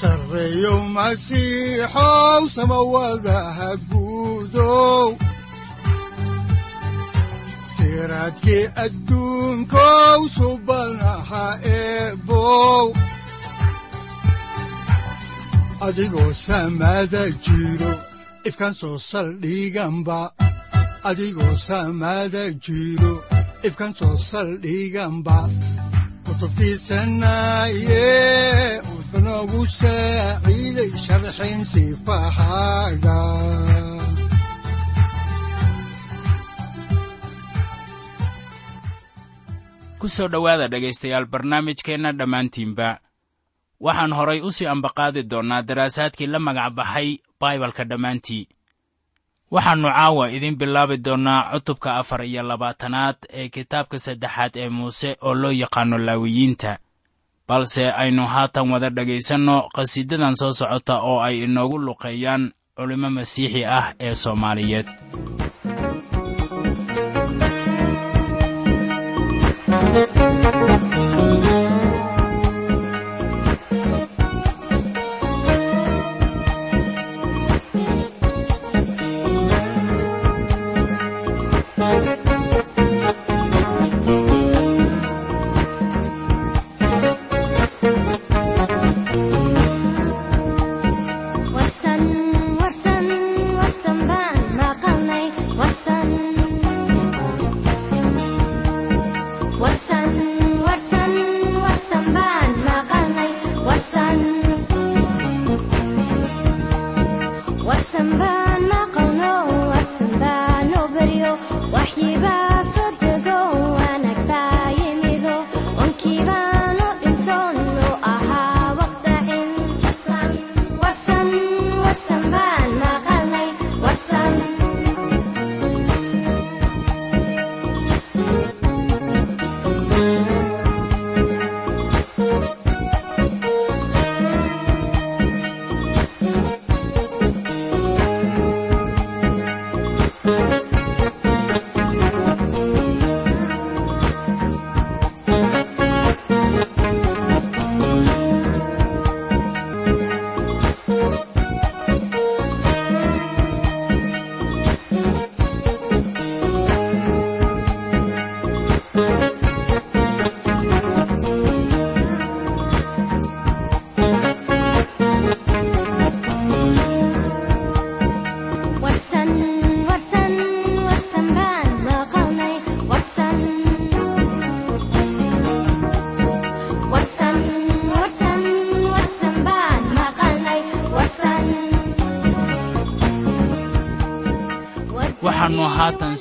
sareyow 0.00 0.80
masiixow 0.96 2.42
samawadaha 2.56 3.70
guudow 3.90 5.08
siraadkii 7.76 8.64
adduunkow 8.84 10.20
subanaha 10.36 11.46
eebow 11.78 12.86
adigoo 15.86 16.32
samada 16.46 17.22
jiro 17.44 17.92
ifkaan 18.48 18.74
soo 18.80 18.96
saldhiganba 19.10 20.20
adigoo 21.10 21.54
kutubtiisanaye 26.24 28.06
sifahaaga 31.64 33.18
ku 40.00 40.06
soo 40.08 40.28
dhowaada 40.32 40.68
dhegaystayaal 40.68 41.26
barnaamijkeenna 41.26 42.12
dhammaantiinba. 42.18 42.88
Waxaan 43.80 44.12
horay 44.18 44.40
u 44.40 44.50
sii 44.56 44.66
ambaqaadi 44.74 45.22
doonnaa 45.30 45.62
daraasaadkii 45.68 46.26
la 46.32 46.38
magac 46.38 46.72
baxay 46.78 47.08
baibalka 47.40 47.84
dhammaantii. 47.90 48.44
Waxaannu 49.54 49.88
caawa 49.96 50.24
idiin 50.36 50.56
bilaabi 50.60 50.96
doonnaa 51.06 51.50
cutubka 51.52 51.96
afar 52.00 52.20
iyo 52.24 52.42
labaatanaad 52.42 53.16
ee 53.38 53.48
kitaabka 53.48 53.98
saddexaad 53.98 54.52
ee 54.56 54.68
muuse 54.68 55.10
oo 55.26 55.34
loo 55.34 55.50
yaqaanno 55.62 55.98
laawiyiinta 55.98 56.72
balse 57.48 57.84
aynu 58.02 58.24
haatan 58.34 58.70
wada 58.72 58.90
dhegaysanno 58.96 59.56
qhasiidadan 59.74 60.34
soo 60.40 60.52
socota 60.60 60.94
oo 61.10 61.18
ay 61.26 61.36
inoogu 61.46 61.76
luqeeyaan 61.86 62.42
culimmo 62.76 63.08
masiixi 63.16 63.62
ah 63.78 63.86
ee 64.06 64.14
soomaaliyeed 64.22 64.86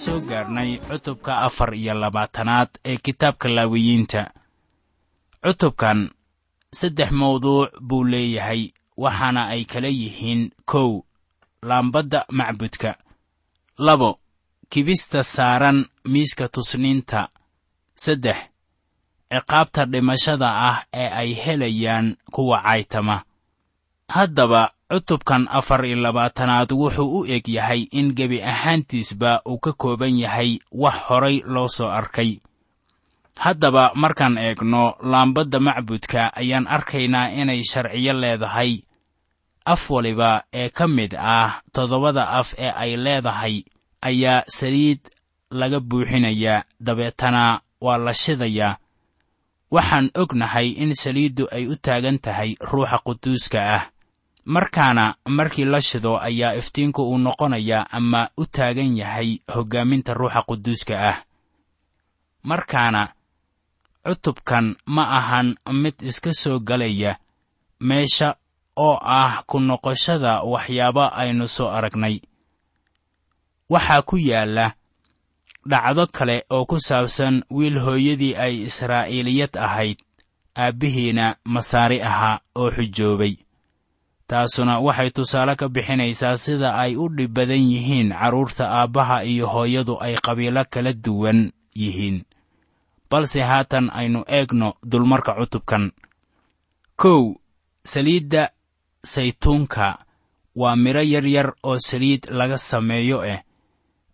soo 0.07 0.19
gaarnay 0.29 0.77
cutubka 0.87 1.37
afar 1.47 1.75
iyo 1.75 1.93
labaatanaad 1.93 2.69
ee 2.85 2.97
kitaabka 2.97 3.49
laawiyiinta. 3.49 4.21
Cutubkan 5.43 5.99
saddex 6.79 7.11
mawduuc 7.11 7.69
buu 7.87 8.03
leeyahay 8.11 8.61
waxaana 9.03 9.41
ay 9.53 9.65
kala 9.71 9.87
yihiin 9.87 10.51
kow 10.71 11.01
laambadda 11.61 12.25
macbudka. 12.37 12.91
Labo 13.77 14.19
kibista 14.69 15.23
saaran 15.23 15.85
miiska 16.11 16.45
tusniinta. 16.53 17.29
Saddex 17.95 18.37
ciqaabta 19.31 19.85
dhimashada 19.91 20.49
ah 20.69 20.77
ee 20.93 21.09
ay 21.21 21.29
helayaan 21.43 22.07
kuwa 22.31 22.61
caytama. 22.61 23.17
Haddaba 24.09 24.71
cutubkan 24.91 25.47
afar 25.51 25.85
iyo 25.85 25.97
labaatanaad 25.99 26.71
wuxuu 26.71 27.19
u 27.19 27.25
eg 27.25 27.47
yahay 27.47 27.81
in 27.91 28.13
gebi 28.15 28.39
ahaantiisba 28.43 29.41
uu 29.45 29.59
ka 29.59 29.73
kooban 29.73 30.15
yahay 30.19 30.59
wax 30.71 30.95
horay 31.07 31.41
loo 31.45 31.67
soo 31.67 31.89
arkay. 31.91 32.39
Haddaba 33.37 33.91
markaan 33.95 34.37
eegno 34.37 34.95
laambadda 35.03 35.59
macbudka 35.59 36.31
ayaan 36.35 36.67
arkaynaa 36.67 37.29
inay 37.29 37.63
sharciyo 37.63 38.13
leedahay. 38.13 38.81
Af 39.65 39.89
waliba 39.91 40.43
ee 40.53 40.69
ka 40.69 40.87
mid 40.87 41.13
ah 41.19 41.61
toddobada 41.73 42.23
af 42.39 42.55
ee 42.57 42.71
ay 42.71 42.95
leedahay 42.97 43.63
ayaa 44.01 44.43
saliid 44.47 44.99
laga 45.51 45.79
buuxinayaa 45.79 46.63
dabeetana 46.79 47.59
waa 47.81 47.97
la 47.97 48.13
shidayaa 48.13 48.77
waxaan 49.71 50.11
ognahay 50.15 50.67
in 50.69 50.95
saliiddu 50.95 51.47
ay 51.51 51.67
u 51.67 51.75
taagan 51.75 52.19
tahay 52.19 52.55
ruuxa 52.71 52.97
quduuska 53.05 53.59
ah 53.75 53.83
markaana 54.47 55.15
markii 55.25 55.65
la 55.65 55.81
shido 55.81 56.19
ayaa 56.19 56.53
iftiinku 56.55 57.01
uu 57.09 57.17
noqonayaa 57.17 57.87
ama 57.91 58.29
u 58.37 58.45
taagan 58.45 58.97
yahay 58.97 59.39
hoggaaminta 59.53 60.13
ruuxa 60.13 60.41
quduuska 60.47 61.09
ah. 61.09 61.17
Markaana 62.43 63.13
cutubkan 64.05 64.75
ma 64.85 65.03
ahan 65.17 65.55
mid 65.71 65.95
iska 66.01 66.33
soo 66.33 66.59
galaya 66.59 67.19
meesha 67.79 68.35
oo 68.75 68.99
ah 69.03 69.43
ku 69.47 69.59
noqoshada 69.59 70.41
waxyaabo 70.41 71.03
aynu 71.21 71.47
soo 71.47 71.67
aragnay. 71.67 72.21
Waxaa 73.69 74.01
ku 74.01 74.17
yaalla 74.17 74.71
dhacdo 75.69 76.07
kale 76.07 76.45
oo 76.49 76.65
ku 76.65 76.79
saabsan 76.79 77.43
wiil 77.51 77.79
hooyadii 77.79 78.35
ay 78.35 78.63
israa'iiliyad 78.63 79.57
ahayd 79.59 79.99
aabbihiina 80.55 81.35
masaari 81.43 82.01
ahaa 82.01 82.39
oo 82.55 82.71
xujoobay 82.71 83.46
taasuna 84.27 84.79
waxay 84.85 85.09
tusaale 85.15 85.55
ka 85.55 85.67
bixinaysaa 85.69 86.37
sida 86.37 86.69
ay 86.83 86.95
u 86.95 87.05
dhib 87.09 87.31
badan 87.33 87.63
yihiin 87.71 88.09
carruurta 88.19 88.65
aabbaha 88.79 89.23
iyo 89.23 89.47
hooyadu 89.53 89.95
ay 90.05 90.15
qabiilo 90.25 90.63
kala 90.73 90.93
duwan 90.93 91.51
yihiin. 91.75 92.17
Balse 93.09 93.41
haatan 93.41 93.89
aynu 93.99 94.23
eegno 94.27 94.73
dulmarka 94.91 95.31
cutubkan. 95.39 95.91
Kow 97.01 97.35
saliidda 97.91 98.49
saytuunka 99.03 99.87
waa 100.55 100.75
midho 100.75 101.01
yaryar 101.13 101.53
oo 101.63 101.79
saliid 101.79 102.27
laga 102.29 102.57
sameeyo 102.57 103.21
ah 103.33 103.41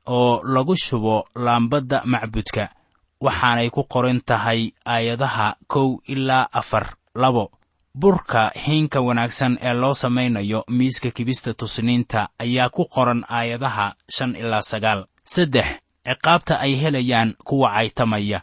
oo 0.08 0.42
lagu 0.54 0.76
shubo 0.78 1.26
laambadda 1.36 2.02
macbudka 2.06 2.70
waxaanay 3.26 3.70
ku 3.70 3.84
qoran 3.94 4.20
tahay 4.22 4.72
aayadaha 4.86 5.56
kow 5.68 5.98
ilaa 6.06 6.48
afar 6.52 6.86
labo 7.16 7.52
burka 8.04 8.52
hiinka 8.66 9.02
wanaagsan 9.02 9.58
ee 9.62 9.74
loo 9.74 9.94
samaynayo 9.94 10.64
miiska 10.68 11.12
kibista 11.12 11.54
tusniinta 11.54 12.30
ayaa 12.40 12.70
ku 12.70 12.86
qoran 12.86 13.26
aayadaha 13.30 13.96
shan 14.16 14.36
ilaa 14.36 14.62
sagaal. 14.62 15.06
Saddex 15.26 15.66
ciqaabta 16.06 16.60
ay 16.60 16.74
helayaan 16.82 17.36
kuwa 17.44 17.70
caytamaya 17.76 18.42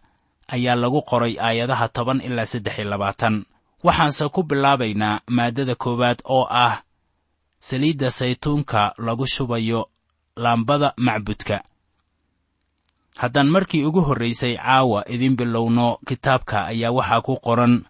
ayaa 0.49 0.75
lagu 0.75 1.02
qoray 1.02 1.35
aayadaha 1.41 1.88
toban 1.88 2.20
ilaa 2.20 2.47
saddex 2.47 2.79
iyo 2.79 2.91
labaatan. 2.91 3.44
Waxaanse 3.85 4.29
ku 4.29 4.43
bilaabaynaa 4.43 5.20
maaddada 5.29 5.75
koowaad 5.75 6.19
oo 6.25 6.47
ah 6.50 6.82
saliidda 7.61 8.11
saytuunka 8.11 8.94
lagu 8.99 9.26
shubayo 9.26 9.91
laambada 10.37 10.93
macbudka. 10.97 11.64
Haddaan 13.17 13.50
markii 13.50 13.85
ugu 13.85 14.00
horraysay 14.00 14.56
caawa 14.56 15.05
idin 15.08 15.37
bilowno 15.37 15.99
kitaabka 16.06 16.67
ayaa 16.67 16.91
waxaa 16.93 17.20
ku 17.20 17.37
qoran 17.37 17.85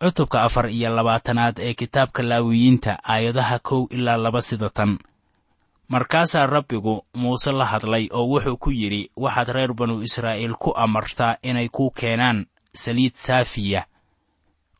cutubka 0.00 0.42
afar 0.42 0.70
iyo 0.70 0.90
labaatanaad 0.96 1.58
ee 1.58 1.74
kitaabka 1.74 2.22
laawiyiinta 2.22 2.98
aayadaha 3.04 3.58
kow 3.58 3.86
ilaa 3.90 4.16
laba 4.16 4.42
sida 4.42 4.70
tan. 4.70 4.98
Markaasaa 5.88 6.46
rabbigu 6.46 7.04
muuse 7.14 7.52
la 7.52 7.64
hadlay 7.64 8.08
oo 8.12 8.26
wuxuu 8.32 8.56
ku 8.56 8.70
yidhi 8.70 9.10
waxaad 9.16 9.48
reer 9.48 9.72
banu 9.74 10.02
israa'iil 10.02 10.54
ku 10.54 10.70
amartaa 10.84 11.38
inay 11.42 11.68
ku 11.68 11.90
keenaan 11.90 12.46
saliid 12.74 13.14
saafiya 13.14 13.86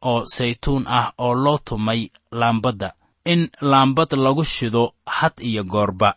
oo 0.03 0.27
saytuun 0.27 0.85
ah 0.99 1.13
oo 1.19 1.35
loo 1.35 1.59
tumay 1.59 2.11
laambadda. 2.31 2.93
In 3.25 3.49
laambad 3.61 4.13
lagu 4.13 4.45
shido 4.45 4.95
had 5.07 5.33
iyo 5.41 5.65
goorba. 5.65 6.15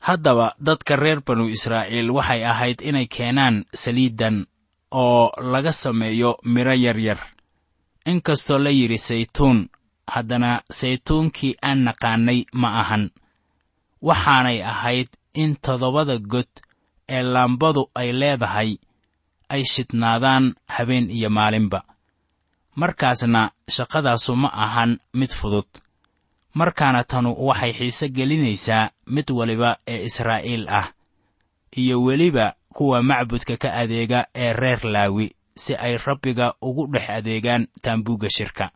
Haddaba 0.00 0.54
dadka 0.58 0.96
reer 0.96 1.20
banu 1.26 1.48
israa'iil 1.48 2.10
waxay 2.10 2.44
ahayd 2.44 2.80
inay 2.80 3.06
keenaan 3.06 3.64
saliiddan 3.74 4.46
oo 4.90 5.30
laga 5.52 5.72
sameeyo 5.72 6.36
midho 6.44 6.74
inkastoo 8.06 8.58
la 8.58 8.70
yidhi 8.70 8.98
saytuun 8.98 9.68
haddana 10.14 10.62
saytuunkii 10.70 11.54
aan 11.62 11.84
naqaannay 11.86 12.40
ma 12.60 12.68
ahan. 12.80 13.10
Waxaanay 14.02 14.62
ahayd 14.72 15.08
in 15.34 15.56
toddobada 15.64 16.18
god 16.18 16.50
ee 17.08 17.22
laambadu 17.22 17.82
ay 17.94 18.12
leedahay 18.20 18.70
ay 19.48 19.62
shidnaadaan 19.72 20.44
habeen 20.74 21.10
iyo 21.10 21.30
maalinba. 21.30 21.80
Markaasna 22.80 23.50
shaqadaasu 23.74 24.32
ma 24.42 24.48
ahan 24.64 24.98
mid 25.14 25.30
fudud. 25.40 25.68
Markaana 26.54 27.04
tanu 27.04 27.30
waxay 27.48 27.72
xiise 27.78 28.08
gelinaysaa 28.16 28.90
mid 29.14 29.30
waliba 29.38 29.70
ee 29.92 30.04
israa'iil 30.08 30.68
ah 30.68 30.88
iyo 31.80 32.02
weliba 32.02 32.54
kuwa 32.76 33.02
macbudka 33.02 33.56
ka 33.56 33.74
adeega 33.74 34.26
ee 34.34 34.52
reer 34.52 34.80
laawi 34.94 35.26
si 35.56 35.74
ay 35.76 35.96
rabbiga 35.98 36.54
ugu 36.62 36.86
dhex 36.86 37.10
adeegaan 37.10 37.66
taambuugga 37.82 38.28
shirka. 38.30 38.70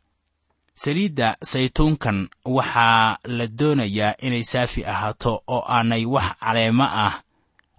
Saliidda 0.75 1.37
saytuunkan 1.43 2.29
waxaa 2.45 3.17
la 3.25 3.47
doonayaa 3.47 4.15
inay 4.19 4.45
saafi 4.45 4.85
ahaato 4.85 5.43
oo 5.47 5.65
aanay 5.69 6.05
wax 6.05 6.29
caleemo 6.41 6.85
ah 6.85 7.23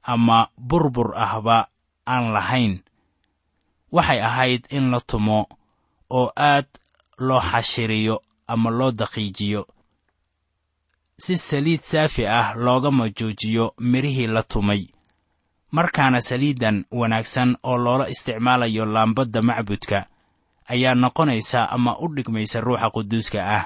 ama 0.03 0.47
burbur 0.57 1.13
ahba 1.15 1.67
aan 2.07 2.33
lahayn. 2.33 2.79
Waxay 3.91 4.21
ahayd 4.21 4.65
in 4.69 4.91
la 4.91 4.99
tumo 5.01 5.47
oo 6.09 6.31
aad 6.35 6.65
loo 7.17 7.39
xashiriyo 7.41 8.21
ama 8.47 8.69
loo 8.69 8.91
daqiijiyo. 8.91 9.67
Si 11.17 11.37
saliid 11.37 11.81
saafi 11.81 12.25
ah 12.27 12.53
loogama 12.55 13.09
joojiyo 13.09 13.73
midhihii 13.79 14.27
la 14.27 14.43
tumay 14.43 14.87
markaana 15.71 16.21
saliiddan 16.21 16.85
wanaagsan 16.91 17.57
oo 17.63 17.77
loola 17.77 18.07
isticmaalayo 18.09 18.85
laambadda 18.85 19.41
macbudka 19.41 20.05
ayaa 20.67 20.95
noqonaysa 20.95 21.69
ama 21.69 21.97
u 21.99 22.07
dhigmaysa 22.15 22.61
ruuxa 22.61 22.89
quduuska 22.89 23.39
ah. 23.57 23.65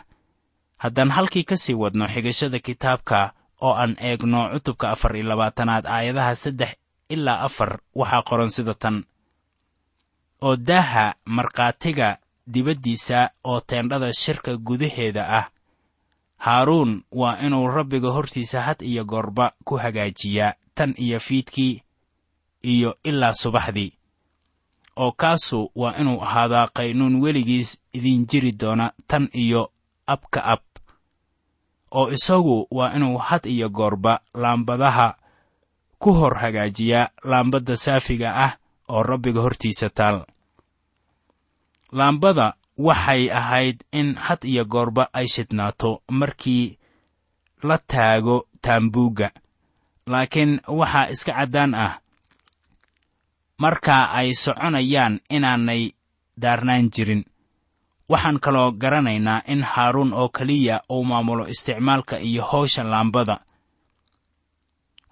Haddaan 0.77 1.11
halkii 1.11 1.43
ka 1.43 1.57
sii 1.57 1.73
wadno 1.73 2.07
xigashada 2.07 2.59
kitaabka 2.59 3.33
oo 3.61 3.73
aan 3.73 3.95
eegno 4.01 4.49
cutubka 4.53 4.89
afar 4.89 5.15
iyo 5.15 5.25
labaatanaad 5.29 5.85
aayadaha 5.85 6.35
saddex 6.35 6.73
ilaa 7.09 7.39
afar 7.45 7.79
waxaa 7.95 8.21
qoran 8.29 8.49
sida 8.49 8.73
tan. 8.73 9.03
Oo 10.41 10.55
daaha 10.55 11.13
markhaatiga 11.25 12.17
dibaddiisa 12.47 13.29
oo 13.43 13.59
teendhada 13.61 14.13
shirka 14.13 14.57
gudaheeda 14.57 15.23
ah. 15.39 15.45
Haaruun 16.37 17.03
waa 17.11 17.37
inuu 17.45 17.67
rabbiga 17.67 18.09
hortiisa 18.09 18.61
had 18.61 18.81
iyo 18.81 19.05
goorba 19.05 19.51
ku 19.65 19.77
hagaajiyaa 19.77 20.53
tan 20.75 20.93
iyo 20.97 21.19
fiidkii 21.19 21.83
iyo 22.63 22.97
ilaa 23.03 23.33
subaxdii. 23.33 23.91
Oo 24.95 25.11
kaasu 25.11 25.71
waa 25.75 25.95
inuu 25.99 26.21
ahaadaa 26.21 26.67
qaynuun 26.77 27.15
weligiis 27.23 27.81
idiin 27.93 28.27
jiri 28.29 28.51
doona 28.51 28.91
tan 29.07 29.29
iyo 29.33 29.71
ab 30.07 30.21
ka 30.33 30.41
ab. 30.43 30.61
Oo 31.91 32.11
isagu 32.11 32.67
waa 32.71 32.93
inuu 32.95 33.17
had 33.17 33.45
iyo 33.49 33.69
goorba 33.69 34.19
laambadaha 34.33 35.15
ku 35.99 36.13
hor 36.13 36.35
hagaajiyaa 36.41 37.09
laambadda 37.23 37.77
saafiga 37.77 38.29
ah 38.45 38.53
oo 38.89 39.03
rabbiga 39.03 39.41
hortiisa 39.41 39.89
taal. 39.89 40.25
Laambada 41.91 42.53
waxay 42.77 43.29
ahayd 43.31 43.83
in 43.91 44.15
had 44.15 44.41
iyo 44.47 44.65
goorba 44.65 45.09
ay 45.13 45.27
shidnaato 45.27 46.01
markii 46.09 46.77
la 47.63 47.77
taago 47.77 48.47
taambuugga 48.61 49.31
laakiin 50.07 50.59
waxaa 50.67 51.09
iska 51.13 51.33
caddaan 51.33 51.73
ah 51.75 51.93
marka 53.61 53.97
ay 54.19 54.29
soconayaan 54.43 55.13
inaanay 55.35 55.83
daarnaan 56.41 56.85
jirin. 56.95 57.23
Waxaan 58.11 58.39
kaloo 58.45 58.71
garanaynaa 58.81 59.41
in 59.53 59.61
haaruun 59.71 60.11
oo 60.19 60.29
keliya 60.37 60.75
uu 60.95 61.03
maamulo 61.09 61.43
isticmaalka 61.53 62.15
iyo 62.29 62.43
howsha 62.51 62.83
laambada. 62.83 63.35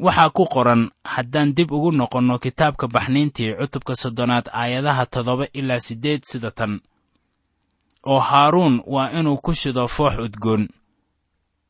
Waxaa 0.06 0.30
ku 0.38 0.44
qoran 0.54 0.82
haddaan 1.14 1.50
dib 1.56 1.72
ugu 1.72 1.92
noqonno 2.00 2.36
kitaabka 2.44 2.86
baxniintii 2.96 3.52
cutubka 3.60 3.94
soddonaad 4.02 4.46
aayadaha 4.62 5.04
toddoba 5.14 5.46
ilaa 5.60 5.80
siddeed 5.88 6.22
sida 6.32 6.52
tan 6.52 6.74
oo 8.12 8.20
haaruun 8.30 8.76
waa 8.94 9.12
inuu 9.20 9.38
ku 9.46 9.52
shido 9.54 9.88
foox 9.96 10.16
udgoon. 10.26 10.64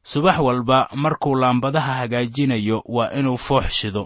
Subax 0.09 0.37
walba 0.47 0.77
markuu 1.03 1.35
laambadaha 1.41 1.93
hagaajinayo 1.99 2.77
waa 2.95 3.09
inuu 3.19 3.37
foox 3.37 3.67
shido 3.79 4.03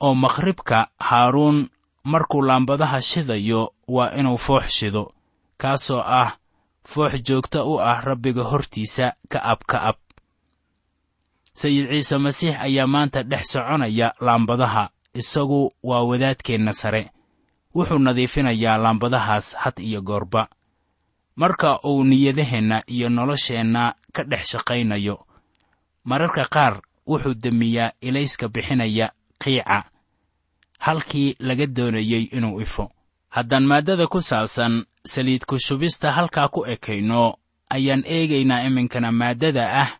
oo 0.00 0.14
maqhribka 0.14 0.88
haaruun 0.98 1.68
markuu 2.04 2.42
laambadaha 2.42 3.02
shidayo 3.02 3.72
waa 3.88 4.10
inuu 4.18 4.38
foox 4.38 4.68
shido 4.68 5.12
kaasoo 5.56 6.00
ah 6.00 6.36
foox 6.84 7.12
joogto 7.26 7.72
u 7.72 7.80
ah 7.80 8.00
rabbiga 8.00 8.42
hortiisa 8.42 9.12
ka 9.28 9.38
ab 9.42 9.60
ka 9.66 9.78
ab 9.82 9.96
sayid 11.54 11.88
ciise 11.90 12.18
masiix 12.18 12.56
ayaa 12.60 12.86
maanta 12.86 13.22
dhex 13.22 13.44
soconaya 13.52 14.14
laambadaha 14.20 14.90
isagu 15.14 15.72
waa 15.82 16.02
wadaadkeenna 16.02 16.72
sare. 16.72 17.10
Wuxuu 17.74 17.98
nadiifinayaa 17.98 18.78
laambadahaas 18.78 19.56
had 19.56 19.78
iyo 19.82 20.02
goorba. 20.02 20.48
Marka 21.36 21.80
uu 21.84 22.04
niyadaheenna 22.04 22.82
iyo 22.86 23.08
nolosheenna 23.08 23.94
ka 24.12 24.24
dhex 24.24 24.46
shaqaynayo 24.50 25.26
mararka 26.04 26.44
qaar 26.44 26.82
wuxuu 27.06 27.34
demiyaa 27.34 27.90
ilayska 28.00 28.48
bixinaya 28.48 29.12
qiica 29.44 29.78
halkii 30.78 31.36
laga 31.38 31.66
doonayey 31.66 32.22
inuu 32.36 32.60
ifo. 32.60 32.90
Haddaan 33.28 33.66
maaddada 33.66 34.06
ku 34.06 34.20
saabsan 34.22 34.84
saliid 35.12 35.44
ku 35.46 35.58
shubista 35.58 36.12
halkaa 36.12 36.48
ku 36.48 36.64
ekayno 36.74 37.34
ayaan 37.70 38.02
eegaynaa 38.06 38.62
iminkana 38.68 39.12
maaddada 39.12 39.64
ah 39.82 39.90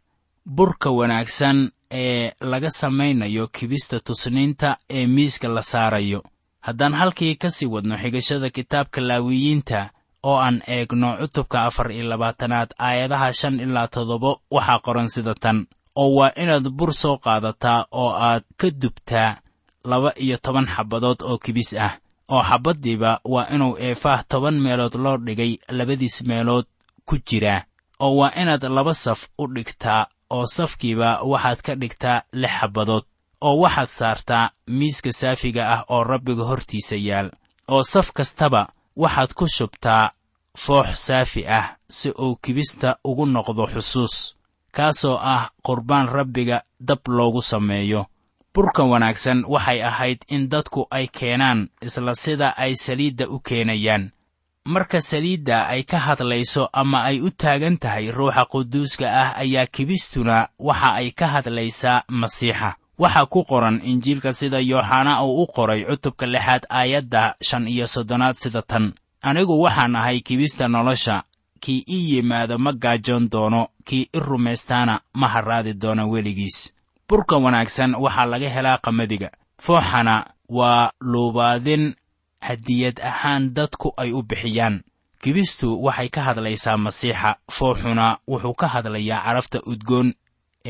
burka 0.57 0.91
wanaagsan 0.91 1.71
ee 1.91 2.33
laga 2.41 2.71
samaynayo 2.71 3.47
kibista 3.47 4.01
tusniinta 4.01 4.77
ee 4.91 5.07
miiska 5.07 5.49
la 5.49 5.63
saarayo. 5.63 6.23
Haddaan 6.61 6.95
halkii 6.95 7.35
ka 7.37 7.51
sii 7.51 7.67
wadno 7.67 7.97
xigashada 8.03 8.51
kitaabka 8.51 9.01
laawiyiinta 9.01 9.91
oo 10.23 10.37
aan 10.39 10.63
eegno 10.67 11.17
cutubka 11.21 11.63
afar 11.69 11.93
iyo 11.93 12.05
labaatanaad 12.09 12.71
aayadaha 12.79 13.33
shan 13.33 13.61
ilaa 13.61 13.89
toddoba 13.89 14.37
waxaa 14.51 14.79
qoran 14.79 15.09
sida 15.09 15.35
tan 15.35 15.67
oo 16.01 16.11
waa 16.19 16.33
inaad 16.43 16.67
bur 16.79 16.93
soo 17.03 17.17
qaadataa 17.25 17.87
oo 18.01 18.11
aad 18.29 18.45
ka 18.61 18.69
dubtaa 18.83 19.31
laba 19.91 20.11
iyo 20.25 20.37
toban 20.45 20.67
xabbadood 20.75 21.19
oo 21.29 21.39
kibis 21.45 21.71
ah 21.87 21.93
oo 22.35 22.43
xabbaddiiba 22.49 23.11
waa 23.33 23.47
inuu 23.55 23.75
eefaah 23.87 24.21
toban 24.29 24.57
meelood 24.65 24.95
loo 25.05 25.17
dhigay 25.27 25.53
labadiis 25.79 26.17
meelood 26.29 26.67
ku 27.07 27.15
jiraa 27.29 27.61
oo 28.05 28.13
waa 28.19 28.33
inaad 28.41 28.65
laba 28.77 28.95
saf 28.95 29.21
u 29.43 29.45
dhigtaa 29.55 30.03
oo 30.31 30.47
safkiiba 30.57 31.09
waxaad 31.31 31.61
ka 31.67 31.73
dhigtaa 31.81 32.23
lix 32.41 32.53
xabbadood 32.61 33.05
oo 33.47 33.55
waxaad 33.63 33.89
saartaa 33.99 34.51
miiska 34.79 35.11
saafiga 35.21 35.63
ah 35.75 35.81
oo 35.95 36.03
rabbiga 36.05 36.45
hortiisa 36.51 36.97
yaal 37.09 37.29
oo 37.75 37.83
saf 37.93 38.09
kastaba 38.17 38.63
waxaad 39.03 39.31
ku 39.39 39.45
shubtaa 39.57 40.05
foox 40.63 40.89
saafi 41.07 41.43
ah 41.59 41.67
si 41.97 42.09
uu 42.25 42.35
kibista 42.43 42.89
ugu 43.09 43.25
noqdo 43.27 43.65
xusuus 43.73 44.17
kaasoo 44.77 45.17
ah 45.35 45.51
qurbaan 45.67 46.09
rabbiga 46.17 46.63
dab 46.81 46.99
loogu 47.09 47.43
sameeyo. 47.43 48.07
Burka 48.55 48.83
wanaagsan 48.91 49.45
waxay 49.49 49.81
ahayd 49.83 50.19
in 50.29 50.49
dadku 50.53 50.87
ay 50.91 51.07
keenaan 51.19 51.69
isla 51.87 52.15
sida 52.15 52.49
ay 52.57 52.75
saliidda 52.85 53.29
u 53.29 53.39
keenayaan. 53.41 54.11
Marka 54.65 55.01
saliidda 55.01 55.67
ay 55.69 55.83
ka 55.83 55.99
hadlayso 55.99 56.69
ama 56.73 56.99
ay 57.05 57.21
u 57.21 57.31
taagan 57.31 57.77
tahay 57.83 58.11
ruuxa 58.11 58.45
quduuska 58.53 59.07
ah 59.23 59.31
ayaa 59.43 59.67
kibistuna 59.67 60.49
waxa 60.59 60.91
ay 61.01 61.11
ka 61.11 61.27
hadlaysaa 61.35 62.03
masiixa. 62.09 62.71
Waxaa 62.99 63.27
ku 63.27 63.45
qoran 63.45 63.81
injiilka 63.85 64.33
sida 64.33 64.61
yooxana 64.61 65.23
uu 65.25 65.43
u 65.43 65.47
qoray 65.47 65.85
cutubka 65.85 66.27
lixaad 66.27 66.63
aayadda 66.71 67.35
shan 67.43 67.69
iyo 67.69 67.87
soddonaad 67.87 68.37
sida 68.43 68.63
tan. 68.63 68.93
Anigu 69.23 69.61
waxaan 69.63 69.97
ahay 69.97 70.21
kibista 70.21 70.69
nolosha 70.69 71.23
kii 71.65 71.81
ii 71.97 72.05
yimaado 72.15 72.59
ma 72.65 72.73
gaajoon 72.73 73.25
doono 73.33 73.63
kii 73.89 74.05
i 74.13 74.19
rumaystaana 74.21 75.01
ma 75.21 75.27
harraadi 75.29 75.73
doono 75.83 76.05
weligiis. 76.13 76.59
Burka 77.09 77.37
wanaagsan 77.45 77.95
waxaa 78.05 78.27
laga 78.33 78.49
helaa 78.57 78.79
qamadiga. 78.85 79.31
Fooxana 79.65 80.15
waa 80.59 80.91
luubaadin 81.01 81.95
hadiyad 82.41 83.01
ahaan 83.11 83.55
dadku 83.57 83.89
ay 83.97 84.13
u 84.13 84.23
bixiyaan. 84.23 84.83
Kibistu 85.23 85.69
waxay 85.85 86.09
ka 86.15 86.21
hadlaysaa 86.27 86.77
masiixa 86.77 87.31
fooxuna 87.57 88.07
wuxuu 88.29 88.55
ka 88.61 88.67
hadlayaa 88.75 89.25
carafta 89.25 89.59
udgoon 89.67 90.09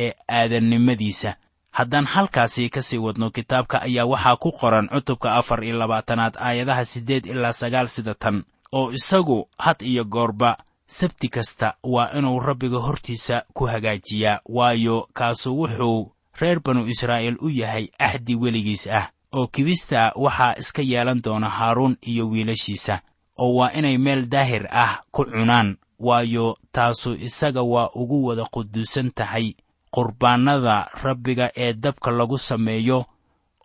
ee 0.03 0.13
aadannimadiisa. 0.29 1.35
Haddaan 1.71 2.07
halkaasi 2.07 2.69
ka 2.71 2.83
sii 2.83 2.99
wadno 2.99 3.31
kitaabka 3.31 3.83
ayaa 3.83 4.07
waxaa 4.13 4.37
ku 4.37 4.53
qoran 4.53 4.89
cutubka 4.89 5.35
afar 5.35 5.65
iyo 5.65 5.77
labaatanaad 5.79 6.35
aayadaha 6.39 6.85
siddeed 6.85 7.27
ilaa 7.27 7.53
sagaal 7.53 7.89
sida 7.89 8.15
tan 8.15 8.45
oo 8.73 8.93
isagu 8.93 9.49
had 9.59 9.83
iyo 9.83 10.05
goorba 10.05 10.57
sabti 10.87 11.29
kasta 11.29 11.75
waa 11.83 12.11
inuu 12.19 12.41
rabbiga 12.41 12.79
hortiisa 12.79 13.43
ku 13.55 13.67
hagaajiyaa 13.67 14.41
waayo 14.47 15.09
kaasu 15.13 15.59
wuxuu 15.61 16.13
reer 16.41 16.61
banu 16.65 16.87
israa'iil 16.87 17.37
u 17.41 17.49
yahay 17.51 17.89
axdi 17.99 18.35
weligiis 18.35 18.87
ah 18.87 19.11
oo 19.33 19.47
kibista 19.47 20.13
waxaa 20.17 20.55
iska 20.59 20.83
yeelan 20.83 21.23
doona 21.25 21.49
haaruun 21.49 21.97
iyo 22.03 22.29
wiilashiisa 22.29 23.01
oo 23.39 23.55
waa 23.55 23.73
inay 23.73 23.99
meel 23.99 24.27
daahir 24.29 24.69
ah 24.71 25.03
ku 25.11 25.25
cunaan 25.25 25.77
waayo 25.99 26.59
taasu 26.73 27.15
isaga 27.15 27.63
waa 27.63 27.91
ugu 27.95 28.25
wada 28.27 28.45
quduusan 28.45 29.11
tahay 29.15 29.55
qurbaannada 29.91 30.91
rabbiga 31.03 31.51
ee 31.57 31.73
dabka 31.73 32.11
lagu 32.11 32.39
sameeyo 32.39 33.05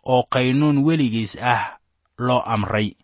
oo 0.06 0.22
qaynuun 0.30 0.78
weligiis 0.84 1.38
ah 1.42 1.76
loo 2.18 2.40
amray 2.40 2.94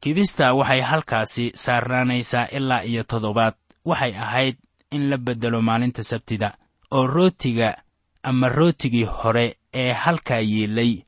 kibista 0.00 0.54
waxay 0.54 0.80
halkaasi 0.80 1.52
saarnaanaysaa 1.54 2.46
ilaa 2.52 2.82
iyo 2.84 3.02
toddobaad. 3.02 3.54
Waxay 3.84 4.14
ahayd 4.16 4.56
in 4.92 5.10
la 5.10 5.18
beddelo 5.18 5.62
maalinta 5.62 6.02
sabtida 6.02 6.54
oo 6.90 7.06
rootiga 7.06 7.76
ama 8.22 8.48
rootigii 8.48 9.04
hore 9.04 9.56
ee 9.74 9.92
halkaa 9.92 10.40
yiilay. 10.40 11.02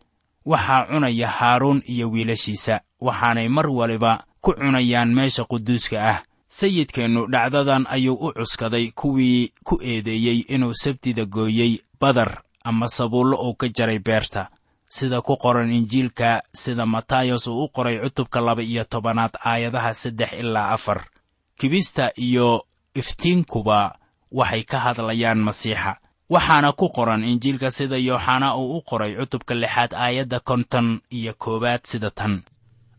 Waxaa 0.47 0.87
cunaya 0.87 1.29
haaruun 1.29 1.83
iyo 1.87 2.11
wiilashiisa 2.11 2.81
waxaanay 3.01 3.49
mar 3.49 3.67
waliba 3.71 4.25
ku 4.41 4.53
cunayaan 4.53 5.15
meesha 5.15 5.45
quduuska 5.45 6.05
ah. 6.11 6.23
Sayidkeennu 6.49 7.27
dhacdadan 7.27 7.87
ayuu 7.91 8.15
u 8.15 8.33
cuskaday 8.33 8.91
kuwii 8.95 9.53
ku 9.65 9.79
eedeeyey 9.83 10.39
inuu 10.49 10.75
sabtida 10.75 11.25
gooyey 11.25 11.79
badar 12.01 12.43
ama 12.65 12.89
sabuullo 12.89 13.37
uu 13.37 13.55
ka 13.55 13.69
jaray 13.69 13.99
beerta 13.99 14.49
sida 14.89 15.21
ku 15.23 15.37
qoran 15.37 15.73
injiilka 15.73 16.43
sida 16.55 16.87
matayos 16.87 17.47
uu 17.47 17.65
u 17.65 17.69
qoray 17.69 17.99
cutubka 18.03 18.41
laba 18.41 18.63
iyo 18.63 18.85
tobanaad 18.85 19.35
aayadaha 19.45 19.95
saddex 19.95 20.33
ilaa 20.41 20.71
afar. 20.77 21.05
Kibista 21.59 22.11
iyo 22.17 22.65
iftiinkuba 22.95 23.99
waxay 24.33 24.63
ka 24.65 24.79
hadlayaan 24.79 25.39
masiixa. 25.39 25.97
Waxaana 26.31 26.73
ku 26.73 26.89
qoran 26.89 27.25
injiilka 27.25 27.71
sida 27.71 27.97
yooxana 27.97 28.57
uu 28.57 28.77
u 28.79 28.83
qoray 28.83 29.17
cutubka 29.17 29.55
lixaad 29.55 29.93
aayadda 29.95 30.41
konton 30.41 31.01
iyo 31.11 31.33
koowaad 31.39 31.81
sida 31.85 32.11
tan. 32.11 32.43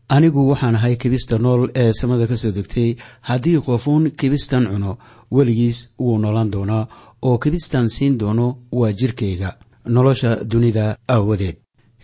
Anigu 0.08 0.48
waxaan 0.50 0.74
ahay 0.76 0.96
kibista 0.96 1.38
nool 1.38 1.70
ee 1.74 1.92
samada 1.92 2.26
ka 2.26 2.36
soo 2.36 2.50
degtay. 2.50 2.96
Haddii 3.28 3.60
qofuun 3.66 4.10
kibistan 4.10 4.66
cuno 4.72 4.98
weligiis 5.30 5.78
wuu 5.98 6.18
noolaan 6.18 6.50
doonaa. 6.52 6.86
Oo 7.22 7.38
kibistan 7.38 7.88
siin 7.88 8.18
doono 8.18 8.46
waa 8.72 8.92
jirkayga. 8.92 9.56
Nolosha 9.84 10.30
dunida 10.50 10.96
aawadeed 11.08 11.56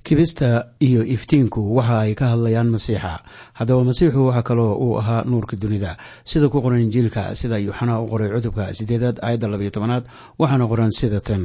kibista 0.07 0.49
iyo 0.81 1.03
iftiinku 1.05 1.61
waxa 1.77 1.99
ay 2.07 2.15
ka 2.15 2.27
hadlayaan 2.33 2.71
masiixa. 2.71 3.13
Haddaba 3.59 3.83
masiixu 3.85 4.27
waxaa 4.31 4.43
kaloo 4.49 4.75
uu 4.85 4.99
ahaa 5.01 5.23
nuurka 5.27 5.57
dunida. 5.59 5.97
Sida 6.25 6.47
ku 6.49 6.63
qoran 6.63 6.81
injiilka 6.87 7.35
sida 7.35 7.59
yuuxana 7.59 7.99
u 8.01 8.07
qoray 8.07 8.31
cutubka 8.31 8.71
siddeedaad 8.75 9.19
aayadda 9.23 9.49
labayo 9.51 9.71
tobanaad 9.75 10.05
waxaana 10.39 10.65
qoran 10.71 10.91
sida 10.95 11.19
tan. 11.21 11.43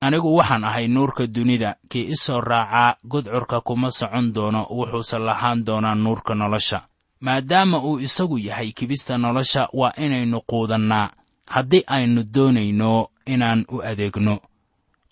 Anigu 0.00 0.32
waxaan 0.36 0.64
ahay 0.64 0.88
nuurka 0.88 1.26
dunida 1.26 1.76
kii 1.88 2.08
i 2.12 2.16
soo 2.16 2.40
raacaa 2.40 2.96
gudcurka 3.04 3.60
kuma 3.60 3.90
socon 3.90 4.32
doono 4.34 4.64
wuxuuse 4.70 5.18
lahaan 5.18 5.64
doonaa 5.66 5.94
nuurka 5.94 6.34
nolosha. 6.34 6.80
Maadaama 7.20 7.84
uu 7.84 8.00
isagu 8.00 8.38
yahay 8.38 8.72
kibista 8.72 9.18
nolosha 9.18 9.68
waa 9.72 9.92
inaynu 9.96 10.40
quudannaa. 10.50 11.10
Haddii 11.54 11.84
aynu 11.86 12.24
doonayno 12.34 13.08
inaan 13.26 13.64
u 13.68 13.82
adeegno 13.90 14.38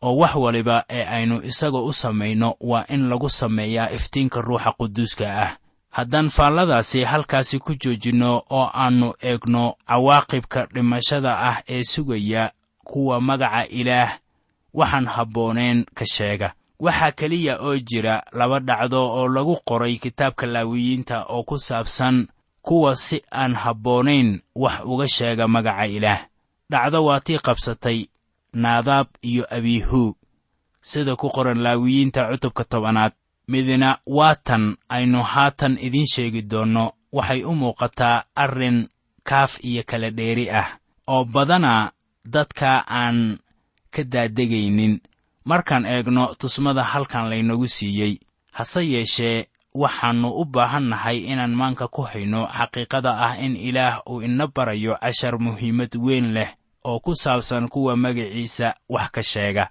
oo 0.02 0.16
wax 0.16 0.34
waliba 0.34 0.84
ee 0.90 1.04
aynu 1.04 1.42
isaga 1.42 1.78
u 1.78 1.92
samayno 1.92 2.54
waa 2.60 2.84
in 2.88 3.08
lagu 3.08 3.30
sameeyaa 3.30 3.90
iftiinka 3.90 4.40
ruuxa 4.40 4.72
quduuska 4.78 5.26
ah. 5.42 5.56
Haddaan 5.90 6.28
faalladaasi 6.30 7.04
halkaasi 7.04 7.58
ku 7.58 7.74
joojinno 7.74 8.42
oo 8.50 8.70
aannu 8.74 9.12
eegno 9.22 9.74
cawaaqibka 9.88 10.66
dhimashada 10.74 11.38
ah 11.38 11.62
ee 11.68 11.84
sugaya 11.84 12.50
kuwa 12.84 13.20
magaca 13.20 13.66
ilaah 13.68 14.18
waxaan 14.74 15.06
habbooneen 15.06 15.84
ka 15.94 16.04
sheega. 16.06 16.52
Waxaa 16.80 17.12
keliya 17.12 17.58
oo 17.60 17.76
jira 17.78 18.22
laba 18.32 18.58
dhacdo 18.60 19.00
oo 19.16 19.28
lagu 19.28 19.56
qoray 19.64 19.96
kitaabka 19.96 20.46
laawiyiinta 20.46 21.24
oo 21.28 21.42
ku 21.42 21.58
saabsan 21.58 22.26
kuwa 22.62 22.96
si 22.96 23.22
aan 23.32 23.54
habboonayn 23.54 24.40
wax 24.56 24.80
uga 24.84 25.08
sheega 25.08 25.48
magaca 25.48 25.86
ilaah. 25.86 26.20
Dhacdo 26.70 27.04
waa 27.04 27.20
tii 27.20 27.38
qabsatay 27.38 28.06
naadaab 28.52 29.06
iyo 29.22 29.44
abiihu 29.50 30.16
sida 30.82 31.16
ku 31.16 31.28
qoran 31.30 31.58
laawiyiinta 31.62 32.28
cutubka 32.30 32.64
tobanaad. 32.64 33.12
Midna 33.48 33.98
waa 34.06 34.34
tan 34.34 34.76
aynu 34.88 35.22
haatan 35.22 35.78
idiin 35.80 36.06
sheegi 36.06 36.42
doonno. 36.42 36.92
Waxay 37.12 37.44
u 37.44 37.54
muuqataa 37.54 38.24
arrin 38.34 38.88
kaaf 39.24 39.58
iyo 39.64 39.82
kala 39.86 40.10
dheeri 40.10 40.50
ah 40.50 40.78
oo 41.08 41.24
badana 41.24 41.92
dadka 42.24 42.84
aan 42.88 43.38
ka 43.90 44.02
daadegaynin. 44.04 45.00
Markaan 45.44 45.86
eegno 45.86 46.34
tusmada 46.38 46.82
halkan 46.82 47.28
laynagu 47.30 47.68
siiyey. 47.68 48.18
Hase 48.52 48.82
yeeshee 48.92 49.46
waxaannu 49.74 50.28
u 50.40 50.44
baahan 50.44 50.88
nahay 50.92 51.18
inaan 51.32 51.54
maanka 51.54 51.88
ku 51.88 52.02
hayno 52.02 52.46
xaqiiqada 52.46 53.10
ah 53.26 53.36
in 53.44 53.56
ilaah 53.56 54.02
uu 54.10 54.22
ina 54.22 54.46
barayo 54.46 54.96
cashar 55.02 55.38
muhiimad 55.38 55.92
weyn 55.96 56.32
leh 56.36 56.50
oo 56.84 57.00
ku 57.00 57.14
saabsan 57.14 57.68
kuwa 57.68 57.96
magaciisa 57.96 58.74
wax 58.88 59.10
ka 59.14 59.22
sheega. 59.22 59.64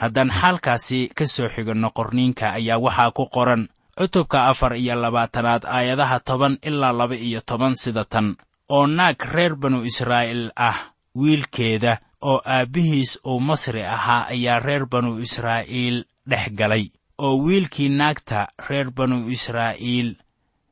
Haddaan 0.00 0.30
xaalkaasi 0.30 1.00
ka 1.14 1.26
soo 1.26 1.48
xiganno 1.48 1.90
qorniinka 1.96 2.52
ayaa 2.58 2.78
waxaa 2.78 3.10
ku 3.10 3.26
qoran 3.34 3.68
cutubka 3.98 4.48
afar 4.48 4.72
iyo 4.76 4.94
labaatanaad 4.94 5.64
aayadaha 5.68 6.20
toban 6.20 6.58
ilaa 6.62 6.92
laba 6.92 7.14
iyo 7.16 7.40
toban 7.40 7.74
sida 7.76 8.04
tan 8.04 8.36
oo 8.68 8.86
naag 8.86 9.20
reer 9.34 9.54
banu 9.60 9.84
israa'iil 9.84 10.50
ah 10.56 10.78
wiilkeeda 11.14 12.00
oo 12.20 12.40
aabbihiis 12.44 13.20
uu 13.26 13.40
masri 13.40 13.82
ahaa 13.84 14.26
ayaa 14.32 14.58
reer 14.60 14.86
banu 14.86 15.18
israa'iil 15.20 16.04
dhex 16.30 16.48
galay 16.58 16.84
oo 17.18 17.36
wiilkii 17.44 17.88
naagta 17.88 18.48
reer 18.68 18.88
banu 18.90 19.28
israa'iil 19.28 20.16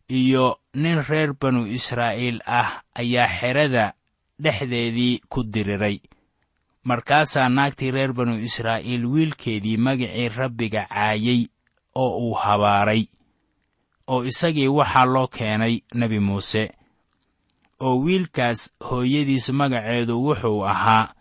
iyo 0.08 0.56
nin 0.74 1.04
reer 1.08 1.32
banu 1.40 1.66
israa'iil 1.78 2.40
ah 2.46 2.80
ayaa 3.00 3.28
xerada 3.40 3.92
dhexdeedii 4.42 5.20
ku 5.28 5.42
diriray. 5.44 6.00
Markaasaa 6.84 7.48
naagtii 7.48 7.90
reer 7.90 8.12
banu 8.12 8.38
israa'iil 8.48 9.04
wiilkeedii 9.06 9.76
magicii 9.76 10.28
rabbiga 10.28 10.86
caayay 10.88 11.46
oo 11.94 12.10
uu 12.24 12.34
habaaray 12.34 13.02
oo 14.12 14.24
isagii 14.24 14.68
waxaa 14.78 15.04
loo 15.14 15.26
keenay 15.36 15.74
nebi 15.94 16.18
muuse 16.20 16.64
oo 17.80 17.96
wiilkaas 18.04 18.60
hooyadiis 18.88 19.46
magaceedu 19.58 20.14
wuxuu 20.26 20.64
ahaa 20.72 21.14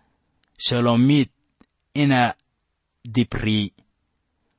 shalomiid 0.66 1.30
ina 1.94 2.34
dibri 3.14 3.74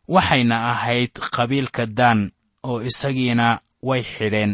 waxayna 0.08 0.56
ahayd 0.72 1.12
qabiilka 1.36 1.86
daan 1.86 2.20
oo 2.62 2.82
isagiina 2.82 3.60
way 3.82 4.02
xidheen 4.02 4.52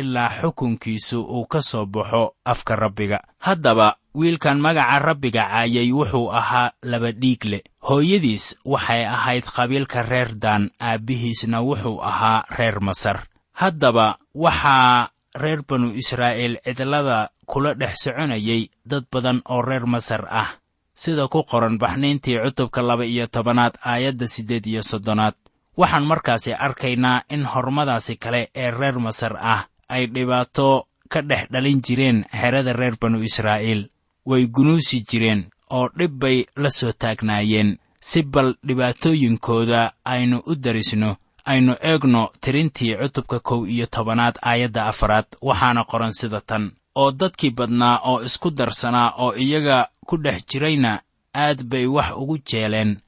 ilaa 0.00 0.30
xukunkiisu 0.40 1.18
uu 1.36 1.46
ka 1.52 1.60
soo 1.62 1.86
baxo 1.86 2.22
afka 2.44 2.76
rabbiga. 2.76 3.18
Haddaba 3.46 3.96
wiilkan 4.14 4.58
magaca 4.64 4.98
rabbiga 4.98 5.42
caayay 5.50 5.90
wuxuu 5.92 6.30
ahaa 6.32 6.72
laba 6.90 7.10
dhiigle. 7.20 7.58
Hooyadiis 7.88 8.44
waxay 8.64 9.02
ahayd 9.06 9.44
qabiilka 9.56 10.02
reer 10.10 10.30
daan 10.42 10.70
aabbihiisna 10.80 11.58
wuxuu 11.68 11.98
ahaa 12.10 12.44
reer 12.58 12.80
masar. 12.80 13.18
Haddaba 13.60 14.18
waxaa 14.34 15.10
reer 15.42 15.60
banu 15.68 15.88
israa'iil 15.94 16.54
cidlada 16.64 17.30
kula 17.46 17.74
dhex 17.74 17.94
soconayay 18.04 18.70
dad 18.86 19.04
badan 19.12 19.42
oo 19.50 19.62
reer 19.62 19.86
masar 19.86 20.24
ah. 20.30 20.50
Sida 20.94 21.28
ku 21.30 21.42
qoran 21.46 21.78
baxniintii 21.78 22.38
cutubka 22.42 22.82
laba 22.82 23.04
iyo 23.06 23.26
tobanaad 23.26 23.78
aayadda 23.86 24.26
siddeed 24.26 24.66
iyo 24.66 24.82
soddonaad. 24.82 25.34
Waxaan 25.78 26.06
markaasi 26.10 26.52
arkaynaa 26.54 27.22
in 27.30 27.44
hormadaasi 27.46 28.16
kale 28.18 28.50
ee 28.54 28.70
reer 28.70 28.98
masar 28.98 29.34
ah 29.38 29.62
ay 29.88 30.06
dhibaato 30.14 30.86
ka 31.12 31.20
dhex 31.22 31.44
dhalin 31.52 31.80
jireen 31.86 32.24
xerada 32.40 32.72
reer 32.72 32.96
banu 33.00 33.22
israa'iil. 33.28 33.88
Way 34.28 34.46
gunuusi 34.54 35.04
jireen 35.08 35.40
oo 35.70 35.88
dhib 35.98 36.12
bay 36.20 36.46
la 36.56 36.70
soo 36.70 36.92
taagnaayeen. 36.92 37.78
Si 38.00 38.22
bal 38.22 38.54
dhibaatooyinkooda 38.66 39.92
aynu 40.04 40.42
u 40.46 40.54
darisno 40.54 41.16
aynu 41.44 41.72
eegno 41.80 42.30
tirintii 42.40 42.96
cutubka 43.00 43.40
kow 43.40 43.66
iyo 43.66 43.86
tobanaad 43.86 44.36
aayadda 44.42 44.86
afaraad 44.86 45.26
waxaana 45.42 45.84
qoran 45.84 46.12
sida 46.12 46.40
tan. 46.40 46.64
Oo 46.94 47.10
dadkii 47.12 47.50
badnaa 47.50 48.00
oo 48.10 48.22
isku 48.22 48.50
darsanaa 48.50 49.10
oo 49.18 49.32
iyaga 49.34 49.88
ku 50.06 50.16
dhex 50.16 50.46
jirayna 50.50 51.00
aad 51.34 51.62
bay 51.70 51.86
wax 51.86 52.10
ugu 52.16 52.38
jeeleen. 52.48 53.00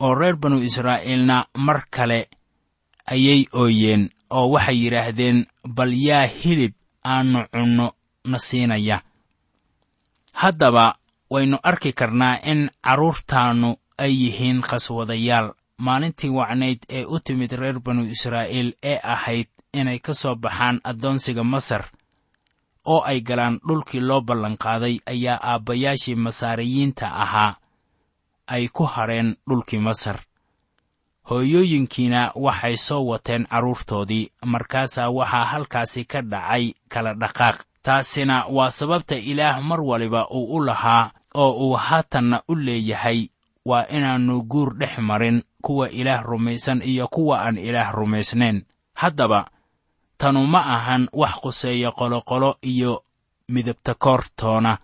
Oo 0.00 0.14
reer 0.14 0.36
banu 0.36 0.58
israa'iilna 0.68 1.46
mar 1.54 1.80
kale 1.90 2.28
ayay 3.06 3.46
ooyeen 3.52 4.10
oo 4.30 4.46
waxay 4.54 4.78
yidhaahdeen 4.84 5.38
bal 5.76 5.92
yaa 6.08 6.26
hilib 6.26 6.72
aannu 7.04 7.40
cunno 7.52 7.86
na 8.30 8.38
siinaya. 8.38 9.02
Haddaba 10.32 10.94
waynu 11.30 11.58
arki 11.62 11.92
karnaa 11.92 12.38
in 12.50 12.70
carruurtaannu 12.86 13.70
ay 13.98 14.12
yihiin 14.22 14.60
qaswadayaal. 14.70 15.48
Maalintii 15.86 16.30
wacnayd 16.38 16.78
ee 16.88 17.04
u 17.04 17.16
timid 17.20 17.52
reer 17.60 17.78
banu 17.80 18.02
israa'iil 18.14 18.70
ee 18.90 18.98
ahayd 19.14 19.48
inay 19.72 19.98
ka 19.98 20.12
soo 20.14 20.34
baxaan 20.44 20.80
addoonsiga 20.90 21.44
masar 21.44 21.84
oo 22.92 23.00
ay 23.10 23.20
galaan 23.28 23.56
dhulkii 23.68 24.00
loo 24.08 24.20
ballanqaaday 24.20 24.96
ayaa 25.12 25.38
aabbayaashii 25.50 26.14
masaariyiinta 26.24 27.06
ahaa 27.24 27.52
ay 28.54 28.68
ku 28.68 28.84
hadheen 28.94 29.36
dhulkii 29.48 29.78
masar 29.88 30.18
hooyooyinkiina 31.30 32.32
waxay 32.34 32.76
soo 32.76 33.02
wateen 33.06 33.46
carruurtoodii 33.50 34.30
markaasaa 34.44 35.10
waxaa 35.10 35.44
halkaasi 35.44 36.04
ka 36.04 36.22
dhacay 36.22 36.72
kala 36.88 37.14
dhaqaaq. 37.14 37.56
Taasina 37.82 38.44
waa 38.48 38.70
sababta 38.70 39.14
ilaah 39.16 39.62
mar 39.62 39.80
waliba 39.80 40.26
uu 40.30 40.56
u 40.56 40.64
lahaa 40.64 41.10
oo 41.34 41.52
uu 41.52 41.74
haatanna 41.76 42.42
u 42.48 42.54
leeyahay 42.56 43.28
waa 43.64 43.84
inaannu 43.96 44.42
guur 44.42 44.74
dhex 44.78 44.98
marin 44.98 45.42
kuwa 45.62 45.90
ilaah 45.90 46.22
rumaysan 46.24 46.82
iyo 46.82 47.08
kuwa 47.08 47.40
aan 47.46 47.58
ilaah 47.58 47.92
rumaysnayn. 47.94 48.64
Haddaba 48.94 49.50
tanu 50.18 50.46
ma 50.46 50.60
ahan 50.76 51.08
wax 51.12 51.34
quseeya 51.42 51.90
qoloqolo 51.92 52.56
iyo 52.62 53.04
midabtakoortoona 53.48 54.78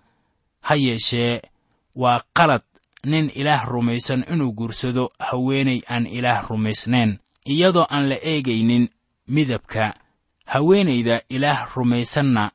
ha 0.60 0.74
yeeshee 0.74 1.42
waa 1.96 2.20
qalad 2.32 2.62
nin 3.06 3.30
ilaah 3.34 3.64
rumaysan 3.70 4.24
inuu 4.32 4.52
guursado 4.52 5.12
haweenay 5.18 5.80
aan 5.88 6.06
ilaah 6.06 6.48
rumaysnayn. 6.50 7.18
Iyadoo 7.46 7.86
aan 7.90 8.08
la 8.08 8.16
eegaynin 8.22 8.88
midabka 9.28 9.94
haweenayda 10.46 11.20
ilaah 11.30 11.70
rumaysanna 11.74 12.50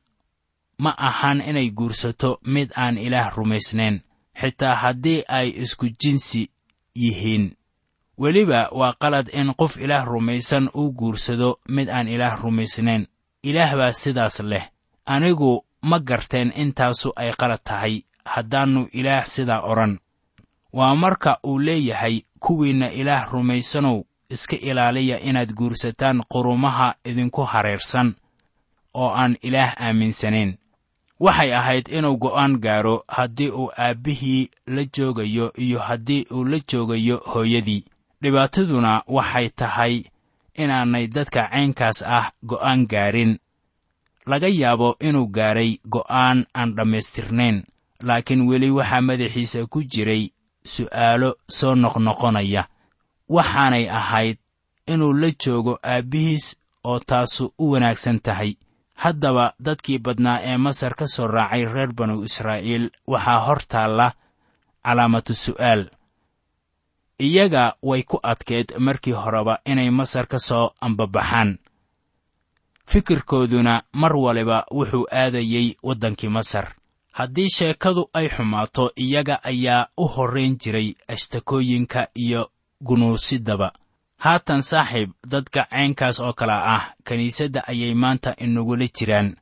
ma 0.78 0.92
ahan 0.98 1.42
inay 1.42 1.72
guursato 1.72 2.40
mid 2.44 2.70
aan 2.76 2.98
ilaah 2.98 3.32
rumaysnayn. 3.36 4.02
Xitaa 4.42 4.76
haddii 4.76 5.24
ay 5.28 5.50
isku 5.64 5.90
jinsi 6.02 6.52
yihiin. 6.96 7.56
Weliba 8.20 8.70
waa 8.72 8.94
qalad 9.02 9.28
in 9.34 9.54
qof 9.56 9.78
ilaah 9.78 10.06
rumaysan 10.06 10.70
uu 10.76 10.92
guursado 10.92 11.60
mid 11.70 11.88
aan 11.90 12.08
ilaah 12.08 12.42
rumaysnayn. 12.44 13.08
Ilaah 13.44 13.76
baa 13.76 13.94
sidaas 13.94 14.40
leh. 14.40 14.66
Anigu 15.06 15.66
ma 15.82 16.00
garteen 16.00 16.52
intaasu 16.56 17.14
ay 17.16 17.32
qalad 17.40 17.64
tahay. 17.64 18.04
Haddaannu 18.26 18.88
ilaah 18.94 19.26
sidaa 19.26 19.62
odhan 19.62 20.00
waa 20.74 20.96
marka 20.96 21.40
uu 21.46 21.60
leeyahay 21.60 22.22
kuwiinna 22.40 22.92
ilaah 22.92 23.32
rumaysanow 23.34 24.04
iska 24.30 24.56
ilaaliya 24.56 25.20
inaad 25.20 25.54
guursataan 25.54 26.24
qurumaha 26.30 26.96
idinku 27.06 27.42
hareersan 27.44 28.16
oo 28.94 29.10
aan 29.16 29.38
ilaah 29.42 29.74
aaminsanayn. 29.82 30.58
Waxay 31.20 31.54
ahayd 31.56 31.88
inuu 31.88 32.18
go'aan 32.18 32.58
gaaro 32.60 33.04
haddii 33.08 33.50
uu 33.50 33.70
aabbihii 33.78 34.50
la 34.68 34.86
joogayo 34.98 35.54
iyo 35.58 35.80
haddii 35.80 36.26
uu 36.32 36.46
la 36.46 36.60
joogayo 36.72 37.18
hooyadii. 37.18 37.86
Dhibaataduna 38.22 39.04
waxay 39.08 39.50
tahay 39.50 40.04
inaanay 40.56 41.08
dadka 41.08 41.48
caynkaas 41.52 42.04
ah 42.04 42.32
go'aan 42.46 42.88
gaarin. 42.88 43.38
Laga 44.26 44.48
yaabo 44.48 44.96
inuu 45.00 45.28
gaaray 45.28 45.78
go'aan 45.90 46.46
aan 46.56 46.74
dhammaystirnayn 46.76 47.64
laakiin 48.04 48.42
weli 48.48 48.70
waxaa 48.72 49.02
madaxiisa 49.02 49.66
ku 49.66 49.84
jiray 49.84 50.30
su'aalo 50.66 51.36
soo 51.50 51.76
noqnoqonaya. 51.76 52.64
Waxaanay 53.30 53.90
ahayd 53.90 54.38
inuu 54.88 55.14
la 55.14 55.30
joogo 55.44 55.80
aabbihiis 55.84 56.56
oo 56.84 57.00
taasu 57.00 57.54
u 57.58 57.72
wanaagsan 57.72 58.20
tahay. 58.20 58.56
Haddaba 58.96 59.54
dadkii 59.60 60.00
badnaa 60.00 60.40
ee 60.44 60.58
masar 60.58 60.94
ka 60.96 61.08
soo 61.08 61.28
raacay 61.28 61.66
reer 61.66 61.92
banu 61.94 62.24
israa'iil 62.24 62.90
waxaa 63.08 63.40
hor 63.46 63.60
taalla 63.72 64.08
calaamatu 64.86 65.34
su'aal. 65.34 65.90
Iyaga 67.20 67.76
way 67.84 68.04
ku 68.04 68.20
adkeed 68.24 68.74
markii 68.80 69.14
horeba 69.14 69.60
inay 69.66 69.90
masar 69.90 70.28
ka 70.28 70.40
soo 70.40 70.72
ambabaxaan. 70.82 71.58
Fikirkooduna 72.86 73.84
mar 73.94 74.14
waliba 74.16 74.66
wuxuu 74.72 75.06
aadayey 75.12 75.78
waddankii 75.84 76.30
masar 76.30 76.68
haddii 77.12 77.50
sheekadu 77.50 78.10
ay 78.14 78.28
xumaato 78.30 78.92
iyaga 78.96 79.44
ayaa 79.44 79.88
u 79.98 80.06
horrayn 80.08 80.58
jiray 80.58 80.96
ashtakooyinka 81.08 82.08
iyo 82.16 82.52
gunuusidaba. 82.82 83.72
Haatan 84.18 84.62
saaxiib 84.62 85.12
dadka 85.28 85.66
caynkaas 85.70 86.20
oo 86.20 86.34
kale 86.34 86.54
ah 86.54 86.94
kiniisadda 87.04 87.68
ayay 87.68 87.94
maanta 87.94 88.36
inagula 88.38 88.88
jiraan. 88.88 89.36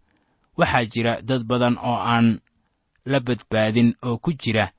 Waxaa 0.57 0.85
jira 0.85 1.21
dad 1.21 1.43
badan 1.43 1.77
oo 1.77 1.97
aan 2.13 2.39
la 3.05 3.19
badbaadin 3.19 3.95
oo 4.03 4.17
ku 4.17 4.31
jira 4.33 4.71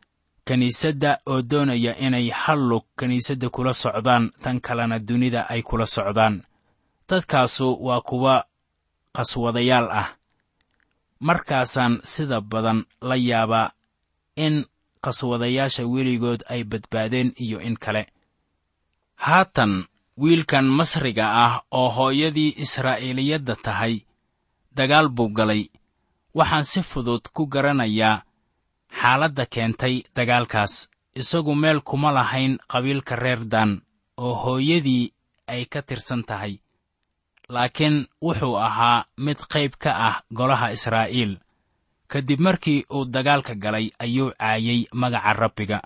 kiniisadda 0.46 1.18
oo 1.26 1.42
doonaya 1.42 1.96
inay 1.98 2.28
hal 2.30 2.58
lug 2.68 2.84
kiniisadda 2.98 3.48
kula 3.50 3.72
socdaan 3.74 4.30
tan 4.42 4.60
kalena 4.60 4.98
dunida 4.98 5.46
ay 5.48 5.62
kula 5.62 5.86
socdaan. 5.86 6.42
Dadkaasu 7.08 7.78
waa 7.86 8.00
kuwa 8.00 8.44
qaswadayaal 9.12 9.88
ah 9.90 10.08
markaasaan 11.20 11.94
sida 12.12 12.40
badan 12.40 12.78
la 13.08 13.16
yaabaa 13.16 13.72
in 14.36 14.54
qaswadayaasha 15.04 15.82
weligood 15.92 16.40
ay 16.52 16.62
badbaadeen 16.70 17.32
iyo 17.44 17.58
in 17.68 17.76
kale. 17.84 18.02
Haatan 19.24 19.72
wiilkan 20.20 20.64
masriga 20.78 21.26
ah 21.44 21.54
oo 21.70 21.88
hooyadii 21.96 22.54
israa'iiliyadda 22.64 23.54
tahay 23.64 23.94
dagaal 24.76 25.08
buu 25.08 25.28
galay. 25.38 25.62
Waxaan 26.34 26.64
si 26.64 26.80
fudud 26.82 27.22
ku 27.34 27.42
garanayaa 27.46 28.22
xaaladda 29.00 29.44
keentay 29.54 29.94
dagaalkaas 30.16 30.74
isagu 31.20 31.54
meel 31.62 31.80
kuma 31.88 32.10
lahayn 32.18 32.58
qabiilka 32.72 33.16
reer 33.16 33.42
dan 33.52 33.70
oo 34.24 34.34
hooyadii 34.44 35.12
ay 35.52 35.62
ka 35.72 35.80
tirsan 35.82 36.22
tahay 36.28 36.54
laakiin 37.54 38.06
wuxuu 38.22 38.56
ahaa 38.56 39.04
mid 39.18 39.38
qayb 39.52 39.72
ka 39.82 39.90
ah 40.08 40.16
golaha 40.32 40.70
israa'iil. 40.76 41.38
Kadib 42.10 42.40
markii 42.40 42.86
uu 42.94 43.04
dagaalka 43.04 43.54
galay 43.54 43.90
ayuu 43.98 44.30
caayay 44.38 44.86
magaca 44.92 45.32
rabbiga. 45.32 45.78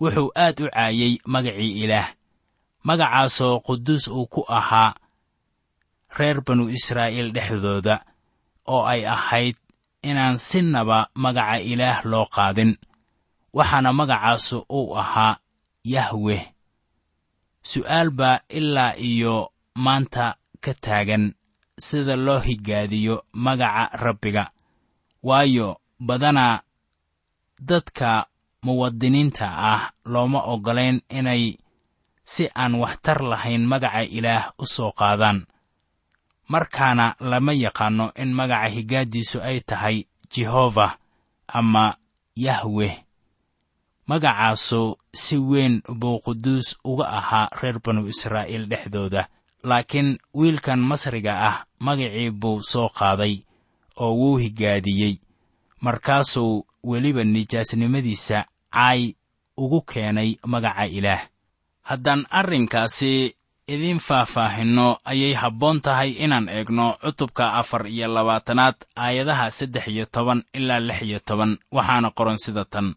Wuxuu 0.00 0.32
aad 0.36 0.56
u 0.60 0.66
caayay 0.72 1.14
magacii 1.24 1.84
ilaah. 1.84 2.08
Magacaasoo 2.84 3.60
quduus 3.66 4.08
uu 4.08 4.26
ku 4.26 4.44
ahaa 4.48 4.94
reer 6.18 6.40
banu 6.46 6.68
israa'iil 6.68 7.32
dhexdooda 7.32 7.96
oo 8.66 8.84
ay 8.92 9.06
ahayd 9.06 9.56
inaan 10.02 10.38
sinaba 10.38 11.08
magaca 11.14 11.60
ilaah 11.60 12.00
loo 12.10 12.26
qaadin. 12.34 12.72
Waxaana 13.52 13.92
magacaasu 13.92 14.64
uu 14.68 14.96
ahaa 14.96 15.38
yahweh. 15.84 16.44
Su'aal 17.62 18.10
baa 18.10 18.40
ilaa 18.48 18.96
iyo 18.96 19.52
maanta 19.74 20.39
ka 20.64 20.72
taagan 20.84 21.24
sida 21.86 22.16
loo 22.16 22.40
higaadiyo 22.48 23.24
magaca 23.32 23.84
rabbiga. 24.04 24.44
Waayo 25.22 25.80
badanaa 26.00 26.60
dadka 27.68 28.26
muwadiniinta 28.64 29.46
ah 29.72 29.82
looma 30.04 30.40
oggolayn 30.52 31.00
inay 31.18 31.56
si 32.24 32.44
aan 32.54 32.74
waxtar 32.82 33.18
lahayn 33.30 33.64
magaca 33.66 34.02
ilaah 34.18 34.52
u 34.58 34.64
soo 34.74 34.92
qaadaan. 34.92 35.38
Markaana 36.52 37.06
lama 37.30 37.52
yaqaanno 37.64 38.06
in 38.22 38.30
magaca 38.38 38.68
higaaddiisu 38.76 39.38
ay 39.48 39.58
tahay 39.68 39.96
jehova 40.32 40.98
ama 41.58 41.96
yahweh. 42.36 42.94
Magacaasu 44.08 44.98
si 45.14 45.36
weyn 45.38 45.82
buu 46.00 46.18
quduus 46.24 46.74
uga 46.84 47.06
ahaa 47.18 47.48
reer 47.62 47.78
banu 47.84 48.08
israa'iil 48.12 48.66
dhexdooda 48.70 49.28
laakiin 49.62 50.18
wiilkan 50.34 50.80
masriga 50.80 51.34
ah 51.48 51.56
magacii 51.78 52.30
buu 52.30 52.62
soo 52.62 52.88
qaaday 52.88 53.34
oo 53.96 54.14
wuu 54.14 54.36
higaadiyey. 54.36 55.14
Markaasuu 55.80 56.66
weliba 56.84 57.24
nijaasnimadiisa 57.24 58.44
caay 58.72 59.12
ugu 59.56 59.80
keenay 59.82 60.36
magaca 60.46 60.86
ilaah. 60.86 61.22
Haddaan 61.82 62.26
arrinkaasi 62.30 63.34
idiin 63.68 63.98
faahfaahinno 63.98 64.98
ayay 65.04 65.34
habboon 65.34 65.80
tahay 65.80 66.10
inaan 66.24 66.48
eegno 66.48 66.96
cutubka 67.02 67.52
afar 67.54 67.86
iyo 67.86 68.08
labaatanaad 68.08 68.74
aayadaha 68.96 69.50
saddex 69.50 69.86
iyo 69.88 70.06
toban 70.06 70.42
ilaa 70.52 70.80
lix 70.80 71.02
iyo 71.02 71.18
toban. 71.20 71.58
Waxaana 71.72 72.10
qoran 72.10 72.38
sida 72.38 72.64
tan. 72.64 72.94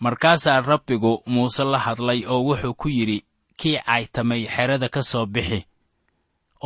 Markaasaa 0.00 0.60
rabbigu 0.60 1.22
muuse 1.26 1.64
la 1.64 1.78
hadlay 1.78 2.24
oo 2.26 2.42
wuxuu 2.44 2.74
ku 2.74 2.88
yidhi 2.88 3.24
kii 3.60 3.78
caytamay 3.86 4.42
xerada 4.54 4.88
ka 4.94 5.02
soo 5.10 5.26
bixi 5.34 5.60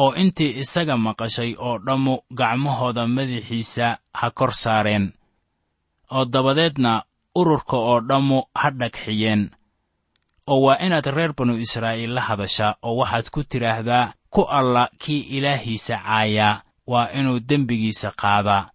oo 0.03 0.11
intii 0.23 0.53
isaga 0.63 0.95
maqashay 1.07 1.53
oo 1.67 1.77
dhammu 1.87 2.15
gacmahooda 2.39 3.03
madaxiisa 3.17 3.87
ha 4.19 4.27
kor 4.39 4.53
saareen 4.63 5.07
oo 6.17 6.25
dabadeedna 6.33 6.93
ururka 7.41 7.77
oo 7.91 7.99
dhammu 8.09 8.39
ha 8.61 8.69
dhagxiyeen 8.81 9.43
oo 10.53 10.61
waa 10.65 10.79
inaad 10.85 11.07
reer 11.17 11.33
banu 11.37 11.55
israa'iil 11.65 12.13
la 12.17 12.23
hadashaa 12.29 12.73
oo 12.87 12.95
waxaad 13.01 13.27
ku 13.35 13.41
tidhaahdaa 13.51 14.13
ku 14.35 14.43
alla 14.59 14.89
kii 15.03 15.21
ilaahiisa 15.37 15.97
caayaa 16.07 16.63
waa 16.93 17.09
inuu 17.19 17.41
dembigiisa 17.49 18.09
qaadaa 18.23 18.71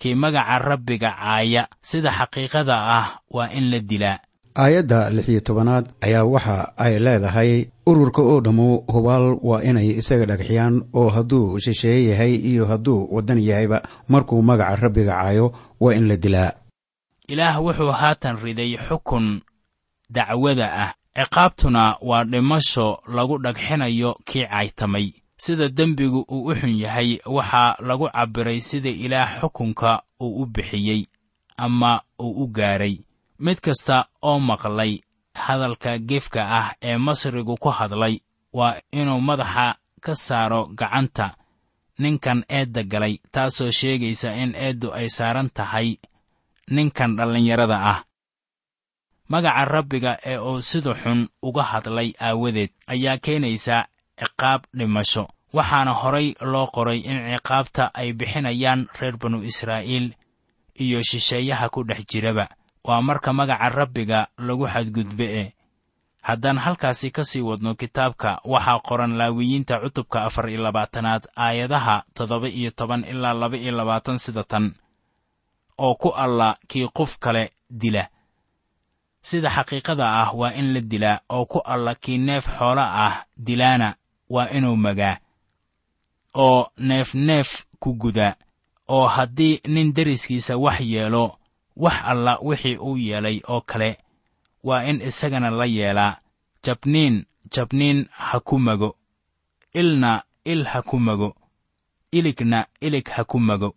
kii 0.00 0.14
magaca 0.22 0.58
rabbiga 0.68 1.10
caaya 1.20 1.62
sida 1.88 2.10
xaqiiqada 2.18 2.76
ah 2.98 3.06
waa 3.34 3.48
in 3.58 3.70
la 3.70 3.78
dilaa 3.90 4.18
aayadda 4.62 5.10
lix 5.10 5.28
iyo 5.28 5.40
tobanaad 5.40 5.86
ayaa 6.00 6.24
waxa 6.24 6.56
ay 6.76 6.98
leedahay 6.98 7.66
ururka 7.86 8.22
oo 8.22 8.40
dhammu 8.40 8.68
hubaal 8.94 9.26
waa 9.48 9.62
inay 9.62 9.88
isaga 10.00 10.26
dhagxiyaan 10.30 10.74
oo 10.98 11.08
hadduu 11.16 11.58
shisheeye 11.64 12.10
yahay 12.10 12.34
iyo 12.34 12.66
hadduu 12.66 13.08
waddan 13.14 13.38
yahayba. 13.38 13.82
Markuu 14.08 14.42
magaca 14.42 14.76
rabbiga 14.76 15.12
caayo 15.12 15.46
waa 15.80 15.94
in 15.94 16.08
la 16.08 16.16
dilaa. 16.16 16.52
Ilaah 17.28 17.56
wuxuu 17.64 17.92
haatan 17.92 18.36
riday 18.42 18.76
xukun 18.88 19.40
dacwada 20.10 20.66
ah. 20.84 20.94
Ciqaabtuna 21.18 21.96
waa 22.02 22.24
dhimasho 22.24 23.02
lagu 23.14 23.38
dhagxinayo 23.38 24.10
kii 24.24 24.46
caytamay. 24.46 25.12
Sida 25.36 25.68
dembigu 25.68 26.20
uu 26.30 26.44
u 26.50 26.54
xun 26.54 26.74
yahay 26.78 27.18
waxaa 27.26 27.76
lagu 27.88 28.08
cabbiray 28.10 28.60
sida 28.60 28.90
ilaah 28.90 29.40
xukunka 29.40 30.02
uu 30.20 30.42
u 30.42 30.46
bixiyey 30.46 31.06
ama 31.56 32.00
uu 32.22 32.42
u 32.44 32.46
gaaray 32.46 32.98
mid 33.38 33.58
kasta 33.60 33.96
oo 34.22 34.38
maqlay 34.38 34.92
hadalka 35.34 35.98
gefka 35.98 36.42
ah 36.60 36.68
ee 36.82 36.96
masrigu 37.06 37.54
ku 37.62 37.68
hadlay 37.78 38.14
waa 38.52 38.80
inuu 38.92 39.20
madaxa 39.20 39.66
ka 40.04 40.14
saaro 40.14 40.60
gacanta 40.78 41.26
ninkan 41.98 42.44
eedda 42.48 42.82
galay 42.92 43.14
taasoo 43.34 43.70
sheegaysa 43.78 44.30
in 44.42 44.54
eeddu 44.54 44.88
ay 44.98 45.08
saaran 45.16 45.50
tahay 45.56 45.88
ninkan 46.70 47.16
dhallinyarada 47.16 47.78
ah. 47.92 48.00
Magaca 49.28 49.64
rabbiga 49.64 50.12
ee 50.24 50.38
uu 50.38 50.62
sida 50.62 50.94
xun 51.02 51.28
uga 51.42 51.62
hadlay 51.62 52.12
aawadeed 52.20 52.70
ayaa 52.86 53.18
keenaysa 53.24 53.76
ciqaab 54.20 54.62
dhimasho 54.78 55.24
waxaana 55.56 55.92
horay 56.00 56.28
loo 56.52 56.66
qoray 56.74 56.98
in 57.10 57.18
ciqaabta 57.34 57.84
ay 57.94 58.12
bixinayaan 58.18 58.80
reer 59.00 59.16
banu 59.20 59.38
israa'iil 59.50 60.06
iyo 60.84 60.98
shisheeyaha 61.02 61.68
ku 61.74 61.84
dhex 61.88 62.02
jiraba 62.10 62.48
waa 62.88 63.02
marka 63.08 63.30
magaca 63.38 63.68
rabbiga 63.68 64.20
lagu 64.46 64.64
xadgudbe 64.72 65.26
e 65.42 65.44
haddaan 66.28 66.58
halkaasi 66.64 67.10
ka 67.16 67.22
sii 67.24 67.40
wadno 67.48 67.74
kitaabka 67.80 68.40
waxaa 68.44 68.80
qoran 68.88 69.12
laawiyiinta 69.20 69.80
cutubka 69.82 70.24
afar 70.24 70.48
iyo 70.50 70.62
labaatanaad 70.62 71.22
aayadaha 71.36 71.96
toddoba 72.16 72.48
iyo 72.48 72.70
toban 72.70 73.04
ilaa 73.04 73.34
laba 73.40 73.56
iyo 73.56 73.72
labaatan 73.72 74.18
sida 74.18 74.44
tan 74.44 74.74
oo 75.78 75.94
ku 75.94 76.08
alla 76.10 76.56
kii 76.68 76.88
qof 76.96 77.18
kale 77.18 77.52
dila. 77.70 78.08
Sida 79.20 79.50
xaqiiqada 79.50 80.06
ah 80.22 80.32
waa 80.34 80.52
in 80.60 80.72
la 80.74 80.80
dilaa 80.80 81.20
oo 81.28 81.44
ku 81.46 81.58
alla 81.64 81.94
kii 81.94 82.18
neef 82.18 82.44
xoolo 82.58 82.80
ah 82.82 83.24
dilaana 83.36 83.94
waa 84.30 84.48
inuu 84.56 84.76
magaa. 84.76 85.16
Oo 86.34 86.70
neef 86.78 87.14
neef 87.14 87.64
ku 87.80 87.94
gudaa 87.94 88.34
oo 88.88 89.06
haddii 89.06 89.60
nin 89.68 89.92
deriskiisa 89.94 90.56
wax 90.56 90.80
yeelo 90.80 91.37
wax 91.84 91.94
alla 92.10 92.32
wixii 92.42 92.76
uu 92.86 92.96
yeelay 93.06 93.40
oo 93.48 93.60
kale. 93.60 93.90
Waa 94.64 94.84
in 94.90 95.00
isagana 95.08 95.50
la 95.50 95.64
yeelaa 95.76 96.16
jabniin 96.64 97.24
jabniin 97.54 98.06
ha 98.10 98.40
ku 98.40 98.58
mago. 98.58 98.96
Ilna 99.80 100.22
il 100.44 100.64
ha 100.64 100.82
ku 100.82 100.96
mago. 100.98 101.30
Iligna 102.12 102.66
ilig 102.80 103.08
ha 103.08 103.24
ku 103.24 103.38
mago. 103.38 103.74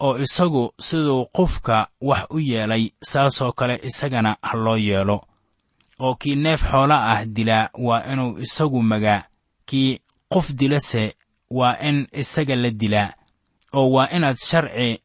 Oo 0.00 0.18
isagu 0.18 0.72
siduu 0.86 1.24
qofka 1.36 1.88
wax 2.00 2.26
u 2.30 2.38
yeelay 2.40 2.90
saasoo 3.10 3.52
kale 3.52 3.80
isagana 3.88 4.36
ha 4.42 4.56
loo 4.64 4.76
yeelo. 4.76 5.18
Oo 5.98 6.14
kii 6.14 6.36
neef 6.36 6.62
xoola 6.70 6.96
ah 7.12 7.24
dilaa 7.24 7.68
waa 7.86 8.04
inuu 8.12 8.38
isagu 8.38 8.82
magaa 8.82 9.22
kii 9.68 10.00
qof 10.28 10.52
dilase 10.52 11.16
waa 11.50 11.78
in 11.88 12.06
isaga 12.12 12.56
la 12.56 12.70
dilaa 12.70 13.12
oo 13.72 13.90
waa 13.90 14.08
inaad 14.16 14.36
sharci 14.36 15.00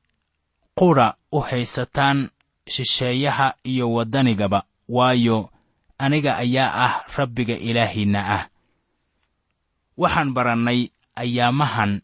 qudha 0.75 1.15
u 1.31 1.39
haysataan 1.39 2.29
shisheeyaha 2.67 3.53
iyo 3.63 3.91
waddanigaba 3.93 4.63
waayo 4.89 5.49
aniga 5.97 6.37
ayaa 6.37 6.71
ah 6.85 6.93
rabbiga 7.17 7.55
ilaahiinna 7.57 8.21
ah. 8.37 8.43
Waxaan 9.97 10.33
barannay 10.33 10.89
ayaamahan 11.15 12.01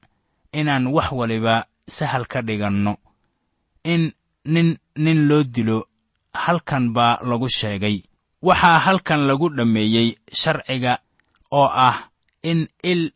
inaan 0.53 0.87
wax 0.95 1.11
waliba 1.11 1.65
sahal 1.87 2.25
ka 2.27 2.41
dhiganno 2.41 2.97
in 3.83 4.13
nin 4.45 4.77
nin 4.95 5.19
loo 5.27 5.43
dilo 5.43 5.87
halkan 6.33 6.93
baa 6.93 7.19
lagu 7.29 7.49
sheegay. 7.49 8.03
Waxaa 8.41 8.79
halkan 8.85 9.21
lagu 9.27 9.49
dhammeeyey 9.49 10.09
sharciga 10.39 10.93
oo 11.51 11.65
ah 11.87 12.11
in 12.43 12.67
il 12.83 13.11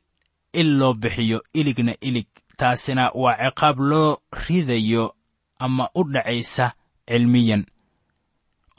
il 0.54 0.70
loo 0.80 0.94
bixiyo 0.94 1.44
iligna 1.54 1.94
ilig 2.02 2.28
taasina 2.58 3.12
waa 3.14 3.38
ciqaab 3.38 3.78
loo 3.80 4.18
ridayo 4.48 5.16
ama 5.66 5.86
u 5.96 6.02
dhacaysa 6.14 6.66
cilmiyan 7.10 7.64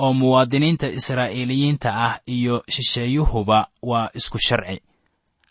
oo 0.04 0.12
muwaadiniinta 0.20 0.86
israa'iiliyiinta 0.98 1.88
ah 2.06 2.14
iyo 2.36 2.54
shisheeyuhuba 2.74 3.58
waa 3.90 4.08
isku 4.18 4.38
sharci. 4.46 4.78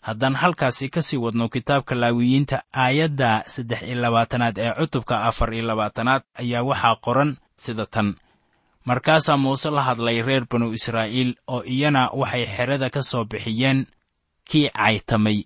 Haddaan 0.06 0.34
halkaasi 0.42 0.86
ka 0.94 1.00
sii 1.02 1.16
wadno 1.24 1.48
kitaabka 1.54 1.94
laawiyiinta 2.02 2.56
aayadda 2.84 3.30
saddex 3.54 3.80
iyo 3.88 3.96
labaatanaad 4.04 4.56
ee 4.58 4.72
cutubka 4.78 5.14
afar 5.28 5.48
iyo 5.54 5.64
labaatanaad 5.70 6.22
ayaa 6.42 6.62
waxaa 6.70 6.96
qoran 7.04 7.30
sida 7.64 7.86
tan. 7.94 8.08
Markaasaa 8.84 9.36
muuse 9.36 9.70
la 9.70 9.82
hadlay 9.88 10.22
reer 10.22 10.44
banu 10.50 10.66
israa'iil 10.78 11.30
oo 11.54 11.62
iyana 11.74 12.10
waxay 12.20 12.44
xerada 12.56 12.90
ka 12.94 13.02
soo 13.10 13.24
bixiyeen 13.30 13.86
kii 14.48 14.68
caytamay 14.78 15.38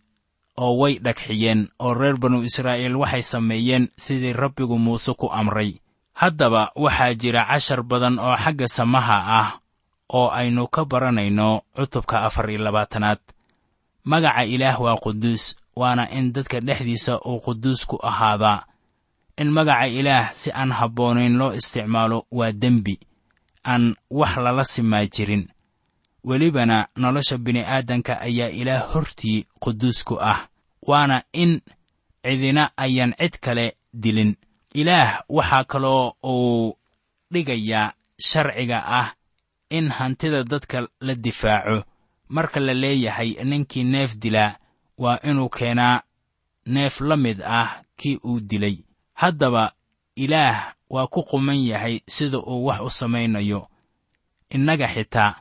oo 0.57 0.77
way 0.81 0.95
dhagxiyeen 1.05 1.69
oo 1.85 1.95
reer 1.95 2.17
banu 2.17 2.43
israa'iil 2.49 2.97
waxay 2.97 3.23
sameeyeen 3.23 3.89
sidii 3.99 4.33
rabbigu 4.33 4.79
muuse 4.79 5.13
ku 5.15 5.27
amray. 5.33 5.81
Haddaba 6.21 6.73
waxaa 6.77 7.15
jira 7.15 7.43
cashar 7.51 7.83
badan 7.83 8.19
oo 8.19 8.37
xagga 8.37 8.67
samaha 8.69 9.19
ah 9.41 9.49
oo 10.13 10.29
aynu 10.31 10.67
ka 10.75 10.85
baranayno 10.85 11.63
cutubka 11.77 12.23
afar 12.27 12.51
iyo 12.51 12.61
labaatanaad. 12.65 13.19
Magaca 14.05 14.45
ilaah 14.45 14.81
waa 14.81 14.97
quduus 14.97 15.57
waana 15.77 16.09
in 16.11 16.33
dadka 16.33 16.61
dhexdiisa 16.61 17.21
uu 17.27 17.41
quduus 17.45 17.85
ku 17.87 17.97
ahaadaa 18.03 18.65
in 19.37 19.51
magaca 19.53 19.87
ilaah 19.89 20.33
si 20.33 20.49
aan 20.55 20.73
habboonayn 20.73 21.37
loo 21.37 21.53
isticmaalo 21.53 22.25
waa 22.33 22.53
dembi 22.53 22.97
aan 23.67 23.97
wax 24.11 24.33
lala 24.45 24.65
simaa 24.65 25.05
jirin 25.15 25.45
welibana 26.27 26.89
nolosha 26.97 27.39
bini'aadanka 27.39 28.21
ayaa 28.21 28.49
ilaah 28.61 28.83
hortii 28.93 29.47
quduus 29.63 30.05
ku 30.05 30.19
ah 30.21 30.49
waana 30.83 31.23
in 31.33 31.61
cidina 32.25 32.71
ayaan 32.77 33.15
cid 33.19 33.39
kale 33.41 33.77
dilin. 33.95 34.37
Ilaah 34.75 35.23
waxaa 35.29 35.65
kaloo 35.65 36.13
uu 36.25 36.75
dhigayaa 37.33 37.93
sharciga 38.19 38.79
ah 39.01 39.15
in 39.71 39.89
hantida 39.89 40.45
dadka 40.45 40.89
la 41.01 41.15
difaaco. 41.15 41.85
Marka 42.29 42.61
la 42.61 42.75
leeyahay 42.75 43.31
ninkii 43.45 43.85
neef 43.85 44.17
dilaa 44.19 44.57
waa 44.99 45.19
inuu 45.23 45.49
keenaa 45.49 46.03
neef 46.67 47.01
la 47.01 47.17
mid 47.17 47.43
ah 47.43 47.83
kii 47.97 48.19
uu 48.25 48.41
dilay. 48.41 48.77
Haddaba 49.15 49.73
ilaah 50.17 50.75
waa 50.91 51.07
ku 51.07 51.23
quman 51.23 51.63
yahay 51.67 52.01
sida 52.07 52.39
uu 52.39 52.65
wax 52.67 52.81
u 52.81 52.91
samaynayo 52.91 53.69
innaga 54.51 54.89
xitaa 54.89 55.35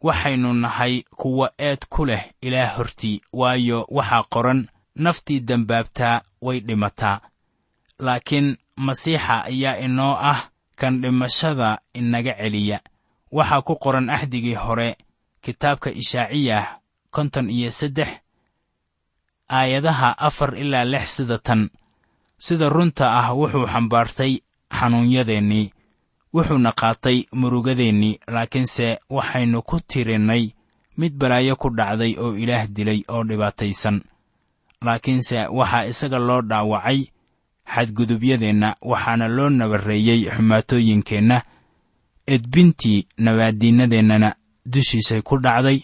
waxaynu 0.00 0.52
nahay 0.54 1.02
kuwa 1.16 1.52
eed 1.58 1.86
ku 1.88 2.04
leh 2.06 2.24
ilaah 2.40 2.76
hortii 2.76 3.20
waayo 3.32 3.86
waxaa 3.90 4.22
qoran 4.34 4.68
naftii 4.94 5.40
dembaabtaa 5.40 6.22
way 6.42 6.60
dhimataa. 6.60 7.20
Laakiin 7.98 8.56
masiixa 8.76 9.44
ayaa 9.44 9.76
inoo 9.86 10.14
ah 10.32 10.40
kan 10.76 11.00
dhimashada 11.02 11.78
inaga 11.94 12.34
celiya. 12.40 12.80
Waxaa 13.32 13.62
ku 13.62 13.74
qoran 13.76 14.10
axdigii 14.10 14.54
hore 14.54 14.96
kitaabka 15.42 15.90
ishaaciyah 15.90 16.78
konton 17.10 17.50
iyo 17.50 17.70
saddex 17.70 18.08
aayadaha 19.50 20.18
afar 20.18 20.54
ilaa 20.58 20.84
lix 20.84 21.16
sida 21.16 21.38
tan 21.38 21.70
sida 22.38 22.68
runta 22.68 23.06
ah 23.18 23.34
wuxuu 23.38 23.66
xambaartay 23.72 24.32
xanuunyadeennii 24.78 25.72
wuxuuna 26.38 26.72
qaatay 26.80 27.18
murugadeennii 27.40 28.18
laakiinse 28.34 28.98
waxaynu 29.10 29.62
ku 29.62 29.80
tirinnay 29.80 30.44
mid 30.98 31.12
balaayo 31.20 31.56
ku 31.56 31.68
dhacday 31.70 32.12
oo 32.18 32.34
ilaah 32.36 32.66
dilay 32.66 33.00
oo 33.08 33.22
dhibaataysan. 33.24 33.96
Laakiinse 34.86 35.46
waxaa 35.58 35.84
isaga 35.90 36.18
loo 36.18 36.42
dhaawacay 36.42 37.00
xadgudubyadeenna 37.74 38.68
waxaana 38.90 39.28
loo 39.28 39.48
nabarreeyey 39.50 40.20
xumaatooyinkeenna. 40.34 41.42
Edbintii 42.26 43.06
nabaaddiinnadeennana 43.18 44.34
dushiisay 44.72 45.22
ku 45.22 45.38
dhacday. 45.38 45.78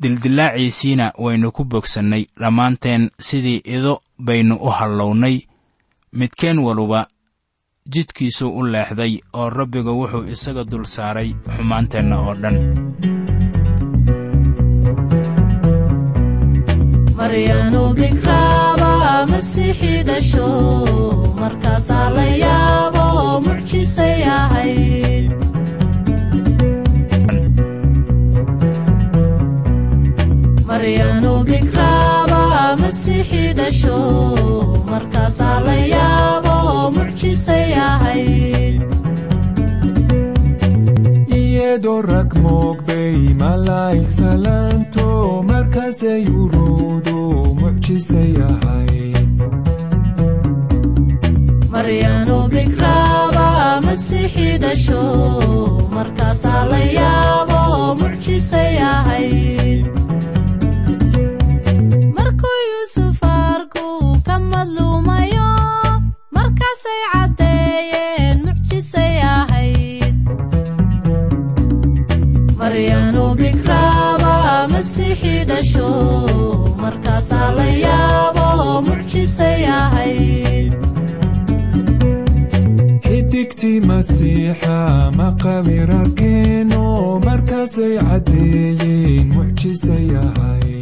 Dildillaaciisiina 0.00 1.12
waynu 1.18 1.52
ku 1.52 1.64
bogsannay 1.64 2.26
dhammaanteen 2.40 3.10
sidii 3.18 3.62
ido 3.64 4.00
baynu 4.18 4.56
u 4.56 4.68
hallownay. 4.70 5.40
Midkeen 6.12 6.58
waluba 6.58 7.06
jidkiisuu 7.94 8.50
u 8.58 8.62
leexday 8.74 9.12
oo 9.40 9.48
rabbiga 9.58 9.92
wuxuu 10.00 10.24
isaga 10.34 10.64
dul 10.70 10.84
saaray 10.94 11.28
xumaanteenna 11.56 12.16
oo 12.26 12.34
dhan 12.42 12.56
masiixii 33.12 33.52
dhasho 33.58 33.96
markaasaa 34.90 35.58
la 35.66 35.74
yaabo 35.92 36.54
mucjisay 36.96 37.72
ahayd 37.88 38.80
iyadoo 41.40 42.00
rag 42.10 42.30
moogbay 42.44 43.16
malaa'ig 43.42 44.08
salaanto 44.18 45.06
markaasay 45.50 46.22
uruudu 46.42 47.18
mucjisay 47.60 48.32
ahayd 48.50 49.30
maryanu 51.74 52.38
bikraaba 52.54 53.46
masiixii 53.86 54.54
dhasho 54.64 55.02
markaasaa 55.96 56.62
la 56.72 56.80
yaabo 56.98 57.60
mucjisay 58.00 58.74
ahayd 58.94 59.84
xidigtii 83.06 83.78
masiixa 83.88 84.78
maqabir 85.20 85.88
arkeeno 86.00 86.84
markaasay 87.26 87.94
caddeeyeen 88.08 89.26
mucjisay 89.34 90.08
ahayd 90.24 90.81